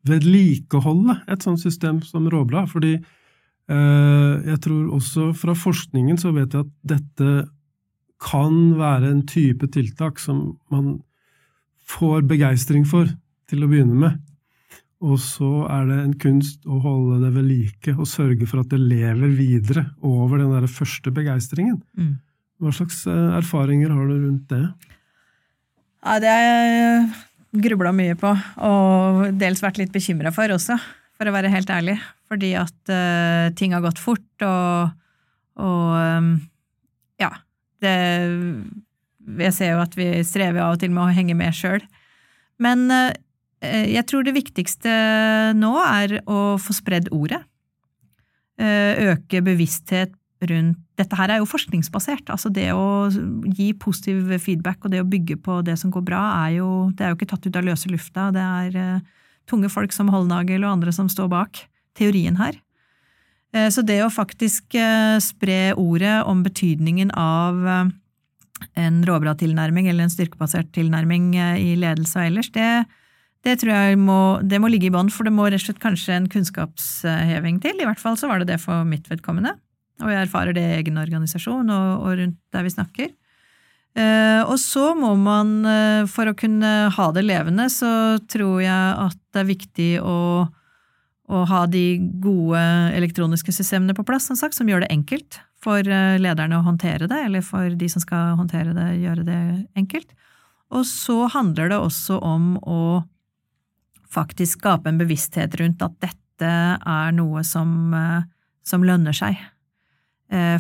vedlikeholde 0.07 1.21
et 1.33 1.47
sånt 1.47 1.63
system 1.63 2.03
som 2.07 2.29
Råbladet. 2.31 2.73
Fordi 2.73 2.93
jeg 3.67 4.59
tror 4.63 4.93
også 4.95 5.33
fra 5.35 5.55
forskningen 5.59 6.21
så 6.23 6.31
vet 6.31 6.53
jeg 6.55 6.67
at 6.67 6.73
dette 6.87 7.31
kan 8.23 8.55
være 8.79 9.11
en 9.11 9.25
type 9.27 9.67
tiltak 9.75 10.21
som 10.23 10.57
man 10.73 11.01
får 11.87 12.25
begeistring 12.31 12.87
for 12.89 13.11
til 13.51 13.65
å 13.65 13.71
begynne 13.71 13.99
med. 14.01 14.23
Og 15.05 15.19
så 15.21 15.67
er 15.69 15.89
det 15.91 15.99
en 16.01 16.15
kunst 16.19 16.65
å 16.65 16.79
holde 16.81 17.21
det 17.27 17.33
ved 17.35 17.49
like 17.51 17.95
og 17.95 18.09
sørge 18.09 18.49
for 18.49 18.63
at 18.63 18.71
det 18.73 18.81
lever 18.81 19.35
videre 19.37 19.85
over 20.01 20.41
den 20.41 20.55
der 20.55 20.67
første 20.71 21.13
begeistringen. 21.15 21.79
Mm. 21.99 22.15
Hva 22.63 22.73
slags 22.73 23.03
eh, 23.11 23.37
erfaringer 23.37 23.93
har 23.93 24.09
du 24.09 24.15
rundt 24.17 24.49
det? 24.49 24.63
Ja, 26.07 26.17
det 26.23 26.33
har 26.33 26.45
jeg 26.47 27.09
grubla 27.67 27.93
mye 27.97 28.17
på, 28.19 28.31
og 28.65 29.27
dels 29.37 29.63
vært 29.65 29.81
litt 29.81 29.93
bekymra 29.93 30.33
for 30.35 30.53
også, 30.55 30.77
for 31.17 31.29
å 31.29 31.35
være 31.35 31.53
helt 31.53 31.71
ærlig. 31.73 31.97
Fordi 32.31 32.53
at 32.59 32.93
uh, 32.93 33.53
ting 33.59 33.75
har 33.77 33.85
gått 33.85 34.01
fort, 34.03 34.45
og, 34.45 34.95
og 35.63 35.93
um, 35.97 36.33
ja. 37.23 37.33
Det, 37.83 37.93
jeg 39.37 39.53
ser 39.53 39.75
jo 39.75 39.83
at 39.85 39.95
vi 39.99 40.09
strever 40.25 40.65
av 40.65 40.77
og 40.77 40.81
til 40.81 40.93
med 40.95 41.05
å 41.05 41.15
henge 41.17 41.37
med 41.39 41.57
sjøl. 41.57 41.85
Men 42.63 42.87
uh, 42.93 43.13
jeg 43.63 44.05
tror 44.09 44.27
det 44.27 44.37
viktigste 44.37 44.93
nå 45.57 45.75
er 45.83 46.21
å 46.25 46.57
få 46.61 46.77
spredd 46.77 47.11
ordet. 47.15 47.43
Uh, 48.57 49.13
øke 49.13 49.45
bevissthet 49.45 50.15
rundt 50.47 50.81
Dette 50.97 51.13
her 51.19 51.29
er 51.29 51.43
jo 51.43 51.49
forskningsbasert. 51.49 52.31
altså 52.33 52.49
Det 52.49 52.71
å 52.73 53.11
gi 53.53 53.67
positiv 53.77 54.31
feedback 54.41 54.85
og 54.85 54.95
det 54.95 55.03
å 55.03 55.09
bygge 55.09 55.37
på 55.45 55.59
det 55.61 55.75
som 55.77 55.91
går 55.93 56.07
bra, 56.09 56.23
er 56.47 56.55
jo, 56.55 56.69
det 56.97 57.05
er 57.05 57.11
jo 57.13 57.19
ikke 57.19 57.29
tatt 57.35 57.45
ut 57.45 57.59
av 57.61 57.67
løse 57.67 57.91
lufta. 57.93 58.31
Det 58.33 58.41
er 58.41 58.79
tunge 59.51 59.71
folk 59.73 59.95
som 59.95 60.11
Holdnagel 60.13 60.65
og 60.65 60.79
andre 60.79 60.95
som 60.95 61.11
står 61.13 61.31
bak 61.33 61.65
teorien 61.99 62.37
her. 62.41 62.59
Så 63.73 63.81
det 63.87 64.03
å 64.05 64.13
faktisk 64.13 64.75
spre 65.23 65.61
ordet 65.81 66.19
om 66.29 66.43
betydningen 66.45 67.13
av 67.17 67.63
en 68.77 68.99
råbra 69.07 69.33
tilnærming 69.39 69.89
eller 69.89 70.05
en 70.07 70.13
styrkebasert 70.13 70.73
tilnærming 70.77 71.31
i 71.39 71.77
ledelse 71.79 72.19
og 72.19 72.27
ellers, 72.27 72.51
det, 72.53 72.69
det 73.47 73.55
tror 73.63 73.73
jeg 73.73 74.01
må, 74.03 74.19
det 74.43 74.61
må 74.61 74.69
ligge 74.73 74.91
i 74.91 74.93
bånn, 74.93 75.13
for 75.13 75.29
det 75.29 75.33
må 75.33 75.47
rett 75.47 75.63
og 75.63 75.69
slett 75.69 75.81
kanskje 75.83 76.19
en 76.19 76.29
kunnskapsheving 76.33 77.63
til. 77.65 77.81
I 77.81 77.89
hvert 77.89 78.03
fall 78.03 78.19
så 78.21 78.29
var 78.29 78.43
det 78.43 78.51
det 78.51 78.61
for 78.61 78.85
mitt 78.89 79.09
vedkommende. 79.09 79.55
Og 80.03 80.13
jeg 80.13 80.27
erfarer 80.27 80.57
det 80.57 80.65
i 80.67 80.77
egen 80.83 81.01
organisasjon 81.01 81.71
og, 81.73 82.03
og 82.03 82.19
rundt 82.21 82.41
der 82.53 82.67
vi 82.67 82.75
snakker. 82.75 83.15
Eh, 83.97 84.43
og 84.45 84.59
så 84.61 84.91
må 84.99 85.15
man, 85.17 85.65
eh, 85.65 86.05
for 86.11 86.29
å 86.29 86.37
kunne 86.37 86.73
ha 86.93 87.07
det 87.17 87.25
levende, 87.25 87.71
så 87.73 88.21
tror 88.29 88.61
jeg 88.61 88.89
at 89.07 89.17
det 89.33 89.41
er 89.41 89.49
viktig 89.49 89.91
å, 90.05 90.19
å 91.33 91.45
ha 91.49 91.63
de 91.71 91.97
gode 92.21 92.61
elektroniske 92.97 93.55
systemene 93.57 93.97
på 93.97 94.05
plass, 94.05 94.29
som 94.29 94.37
sagt, 94.37 94.59
som 94.59 94.69
gjør 94.69 94.85
det 94.85 94.93
enkelt 94.93 95.41
for 95.65 95.81
eh, 95.81 96.19
lederne 96.21 96.61
å 96.61 96.67
håndtere 96.67 97.09
det, 97.09 97.23
eller 97.25 97.45
for 97.47 97.73
de 97.73 97.89
som 97.89 98.05
skal 98.05 98.37
håndtere 98.37 98.77
det, 98.77 98.91
gjøre 99.01 99.25
det 99.25 99.41
enkelt. 99.81 100.13
Og 100.77 100.85
så 100.85 101.23
handler 101.33 101.73
det 101.73 101.81
også 101.81 102.21
om 102.21 102.57
å 102.69 102.81
faktisk 104.13 104.61
skape 104.61 104.93
en 104.93 105.01
bevissthet 105.01 105.57
rundt 105.61 105.81
at 105.85 105.97
dette 106.05 106.53
er 106.77 107.15
noe 107.17 107.41
som, 107.49 107.95
som 108.67 108.85
lønner 108.85 109.17
seg 109.17 109.39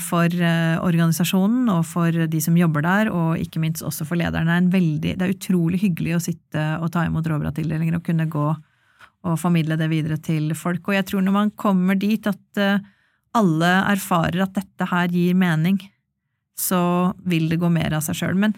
for 0.02 0.30
eh, 0.30 0.76
organisasjonen 0.78 1.70
og 1.72 1.82
for 1.88 2.14
de 2.30 2.40
som 2.42 2.56
jobber 2.58 2.84
der, 2.86 3.10
og 3.10 3.40
ikke 3.42 3.62
minst 3.62 3.82
også 3.86 4.06
for 4.06 4.18
lederne. 4.20 4.60
Det 4.60 4.68
er 4.68 4.76
veldig, 4.76 5.14
det 5.18 5.26
er 5.26 5.34
utrolig 5.34 5.80
hyggelig 5.82 6.16
å 6.16 6.22
sitte 6.28 6.66
og 6.80 6.92
ta 6.94 7.06
imot 7.06 7.26
Råbra-tildelinger 7.26 7.98
og 7.98 8.06
kunne 8.06 8.28
gå 8.30 8.46
og 9.26 9.40
formidle 9.42 9.74
det 9.80 9.88
videre 9.90 10.20
til 10.22 10.52
folk. 10.54 10.86
Og 10.86 10.94
jeg 10.94 11.08
tror 11.08 11.24
når 11.26 11.34
man 11.34 11.50
kommer 11.58 11.98
dit 11.98 12.28
at 12.30 12.60
alle 13.36 13.72
erfarer 13.90 14.44
at 14.44 14.54
dette 14.54 14.86
her 14.86 15.10
gir 15.10 15.34
mening, 15.34 15.80
så 16.56 17.12
vil 17.26 17.50
det 17.50 17.58
gå 17.60 17.68
mer 17.72 17.98
av 17.98 18.04
seg 18.06 18.20
sjøl. 18.20 18.38
Men 18.38 18.54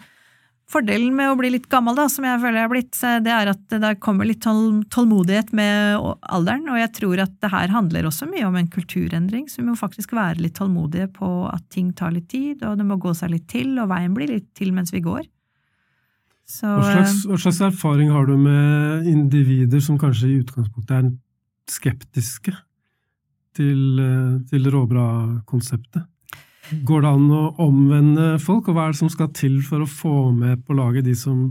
Fordelen 0.69 1.15
med 1.17 1.31
å 1.31 1.37
bli 1.39 1.49
litt 1.49 1.65
gammel, 1.69 1.95
da, 1.97 2.05
som 2.13 2.27
jeg 2.27 2.37
føler 2.43 2.59
jeg 2.59 2.67
har 2.67 2.71
blitt, 2.75 2.97
det 3.25 3.31
er 3.33 3.49
at 3.49 3.73
det 3.81 3.89
kommer 4.05 4.27
litt 4.29 4.43
tålmodighet 4.45 5.49
med 5.57 5.97
alderen, 6.29 6.67
og 6.69 6.77
jeg 6.77 6.91
tror 6.99 7.23
at 7.23 7.33
det 7.41 7.49
her 7.49 7.73
handler 7.73 8.05
også 8.05 8.27
mye 8.29 8.45
om 8.45 8.59
en 8.59 8.69
kulturendring, 8.69 9.47
så 9.49 9.63
vi 9.63 9.69
må 9.71 9.73
faktisk 9.79 10.13
være 10.13 10.43
litt 10.43 10.59
tålmodige 10.59 11.09
på 11.15 11.29
at 11.49 11.65
ting 11.73 11.89
tar 11.97 12.13
litt 12.13 12.29
tid, 12.29 12.61
og 12.61 12.77
det 12.77 12.85
må 12.85 12.99
gå 13.01 13.15
seg 13.17 13.33
litt 13.33 13.47
til, 13.49 13.73
og 13.81 13.89
veien 13.89 14.13
blir 14.13 14.29
litt 14.29 14.51
til 14.57 14.69
mens 14.75 14.93
vi 14.93 15.01
går. 15.05 15.25
Så, 16.49 16.65
hva, 16.65 16.85
slags, 16.85 17.17
hva 17.29 17.41
slags 17.41 17.63
erfaring 17.67 18.13
har 18.13 18.29
du 18.29 18.35
med 18.37 19.09
individer 19.09 19.81
som 19.85 19.97
kanskje 20.01 20.29
i 20.29 20.37
utgangspunktet 20.43 20.95
er 20.97 21.11
skeptiske 21.69 22.53
til, 23.57 23.83
eh, 24.01 24.37
til 24.49 24.69
råbra-konseptet? 24.73 26.05
Går 26.85 27.05
det 27.05 27.09
an 27.15 27.31
å 27.33 27.43
omvende 27.65 28.27
folk, 28.43 28.69
og 28.69 28.77
hva 28.77 28.87
er 28.87 28.93
det 28.93 29.01
som 29.01 29.11
skal 29.11 29.31
til 29.35 29.59
for 29.65 29.83
å 29.83 29.89
få 29.89 30.15
med 30.35 30.63
på 30.67 30.77
laget 30.77 31.07
de 31.07 31.15
som 31.17 31.49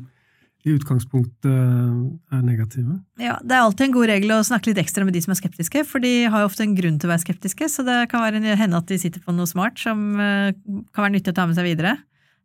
i 0.66 0.74
utgangspunktet 0.74 1.46
er 1.48 2.42
negative? 2.44 2.98
Ja, 3.22 3.38
Det 3.42 3.54
er 3.54 3.62
alltid 3.62 3.86
en 3.88 3.94
god 3.94 4.10
regel 4.10 4.34
å 4.34 4.42
snakke 4.46 4.70
litt 4.70 4.82
ekstra 4.82 5.06
med 5.06 5.14
de 5.16 5.22
som 5.24 5.32
er 5.32 5.40
skeptiske, 5.40 5.84
for 5.86 6.02
de 6.02 6.12
har 6.26 6.42
jo 6.42 6.50
ofte 6.50 6.66
en 6.66 6.76
grunn 6.78 6.98
til 6.98 7.08
å 7.08 7.14
være 7.14 7.24
skeptiske, 7.24 7.70
så 7.70 7.84
det 7.86 7.98
kan 8.12 8.24
være 8.24 8.58
hende 8.58 8.80
at 8.80 8.90
de 8.90 8.98
sitter 8.98 9.22
på 9.24 9.34
noe 9.36 9.48
smart 9.48 9.78
som 9.80 10.18
eh, 10.20 10.52
kan 10.92 11.06
være 11.06 11.14
nyttig 11.16 11.34
å 11.34 11.38
ta 11.38 11.46
med 11.48 11.58
seg 11.58 11.70
videre. 11.70 11.96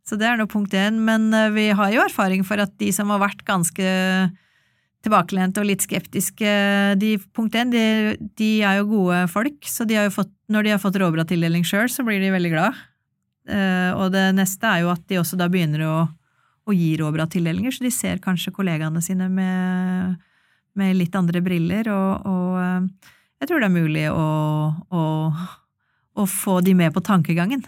Så 0.04 0.18
det 0.20 0.28
er 0.28 0.40
nå 0.40 0.48
punkt 0.52 0.74
én. 0.76 1.00
Men 1.08 1.32
eh, 1.34 1.52
vi 1.56 1.68
har 1.76 1.94
jo 1.94 2.04
erfaring 2.04 2.44
for 2.48 2.60
at 2.60 2.76
de 2.82 2.92
som 2.96 3.12
har 3.14 3.22
vært 3.24 3.44
ganske 3.48 3.88
tilbakelente 5.04 5.62
og 5.62 5.68
litt 5.68 5.84
skeptiske. 5.84 6.50
De, 7.00 7.14
punkt 7.36 7.56
én, 7.60 7.72
de, 7.74 7.84
de, 8.40 8.50
er 8.64 8.80
jo 8.80 8.90
gode 8.94 9.20
folk, 9.32 9.60
så 9.68 9.88
de 9.88 10.00
fått, 10.14 10.32
når 10.52 10.66
de 10.66 10.74
har 10.76 10.82
fått 10.82 11.00
råbra-tildeling 11.02 11.66
sjøl, 11.68 11.90
så 11.92 12.06
blir 12.08 12.22
de 12.24 12.32
veldig 12.34 12.52
glad. 12.54 12.84
Uh, 13.50 13.92
og 14.00 14.14
det 14.16 14.30
neste 14.38 14.70
er 14.70 14.86
jo 14.86 14.94
at 14.94 15.04
de 15.10 15.20
også 15.20 15.40
da 15.40 15.50
begynner 15.52 15.84
å, 15.90 15.98
å 16.64 16.76
gi 16.76 16.94
råbra-tildelinger, 17.02 17.76
så 17.76 17.84
de 17.84 17.92
ser 17.92 18.24
kanskje 18.24 18.56
kollegaene 18.56 19.04
sine 19.04 19.28
med, 19.32 20.16
med 20.80 20.96
litt 20.96 21.16
andre 21.20 21.44
briller, 21.44 21.92
og, 21.92 22.30
og 22.30 22.62
uh, 22.64 23.12
jeg 23.44 23.50
tror 23.50 23.60
det 23.60 23.68
er 23.68 23.76
mulig 23.76 24.06
å, 24.08 24.28
å, 24.72 25.04
å 26.16 26.28
få 26.32 26.62
de 26.64 26.78
med 26.80 26.96
på 26.96 27.04
tankegangen. 27.04 27.66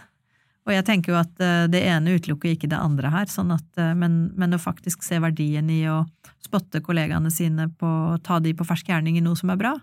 Og 0.66 0.74
jeg 0.74 0.86
tenker 0.86 1.14
jo 1.14 1.18
at 1.20 1.42
eh, 1.42 1.66
det 1.70 1.82
ene 1.86 2.16
utelukker 2.18 2.52
ikke 2.52 2.70
det 2.70 2.78
andre 2.78 3.10
her, 3.12 3.28
sånn 3.30 3.52
at, 3.54 3.66
eh, 3.78 3.94
men, 3.98 4.26
men, 4.38 4.56
å 4.56 4.62
faktisk 4.62 5.04
se 5.06 5.20
verdien 5.22 5.68
i 5.70 5.84
å 5.90 6.00
spotte 6.42 6.82
kollegaene 6.82 7.30
sine 7.30 7.68
på 7.70 7.90
ta 8.26 8.40
de 8.42 8.54
på 8.54 8.66
fersk 8.66 8.90
gjerning 8.90 9.18
i 9.18 9.22
noe 9.24 9.38
som 9.38 9.52
er 9.54 9.60
bra, 9.60 9.76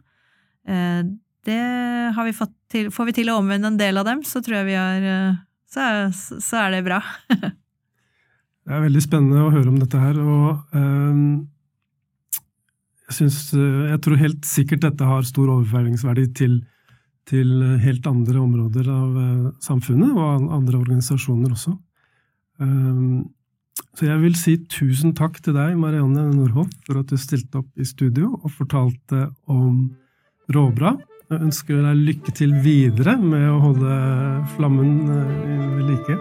eh, 0.68 1.02
det 1.44 1.64
har 2.16 2.28
vi 2.28 2.36
fått 2.36 2.54
til. 2.72 2.92
Får 2.92 3.10
vi 3.10 3.16
til 3.20 3.32
å 3.32 3.40
omvende 3.42 3.72
en 3.72 3.80
del 3.80 4.00
av 4.00 4.08
dem, 4.08 4.22
så 4.28 4.40
tror 4.44 4.62
jeg 4.62 4.70
vi 4.70 4.78
har 4.80 5.08
Så 5.68 5.82
så 6.40 6.60
er 6.62 6.70
det 6.72 6.84
bra. 6.86 7.02
det 8.64 8.72
er 8.72 8.86
veldig 8.86 9.02
spennende 9.04 9.44
å 9.44 9.52
høre 9.52 9.72
om 9.72 9.80
dette 9.82 10.00
her, 10.00 10.20
og 10.22 10.62
um, 10.72 11.50
jeg 13.10 13.18
syns 13.18 13.40
Jeg 13.52 14.00
tror 14.06 14.22
helt 14.22 14.48
sikkert 14.48 14.86
dette 14.86 15.10
har 15.10 15.28
stor 15.28 15.52
overføringsverdi 15.58 16.30
til 16.38 16.62
til 17.30 17.62
helt 17.84 18.08
andre 18.10 18.42
områder 18.42 18.90
av 18.92 19.22
eh, 19.22 19.48
samfunnet, 19.64 20.12
og 20.12 20.52
andre 20.54 20.82
organisasjoner 20.82 21.56
også. 21.56 21.74
Ehm, 22.64 23.24
så 23.98 24.08
jeg 24.10 24.22
vil 24.22 24.36
si 24.38 24.58
tusen 24.70 25.14
takk 25.18 25.40
til 25.44 25.56
deg, 25.58 25.78
Marianne 25.80 26.28
Nordhoff, 26.34 26.72
for 26.88 27.02
at 27.02 27.10
du 27.10 27.18
stilte 27.18 27.62
opp 27.62 27.70
i 27.80 27.88
studio 27.88 28.34
og 28.42 28.52
fortalte 28.54 29.28
om 29.50 29.88
Råbra. 30.54 30.96
Jeg 31.32 31.46
ønsker 31.48 31.80
deg 31.86 32.02
lykke 32.10 32.34
til 32.36 32.52
videre 32.66 33.16
med 33.22 33.48
å 33.50 33.62
holde 33.64 33.94
flammen 34.58 34.98
eh, 35.08 35.70
ved 35.78 35.88
like. 35.94 36.20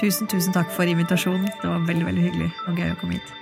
Tusen, 0.00 0.26
tusen 0.26 0.56
takk 0.56 0.72
for 0.74 0.88
invitasjonen. 0.88 1.46
Det 1.62 1.70
var 1.70 1.86
veldig, 1.86 2.08
veldig 2.10 2.26
hyggelig 2.26 2.50
og 2.66 2.82
gøy 2.82 2.90
å 2.90 2.98
komme 3.00 3.20
hit. 3.20 3.41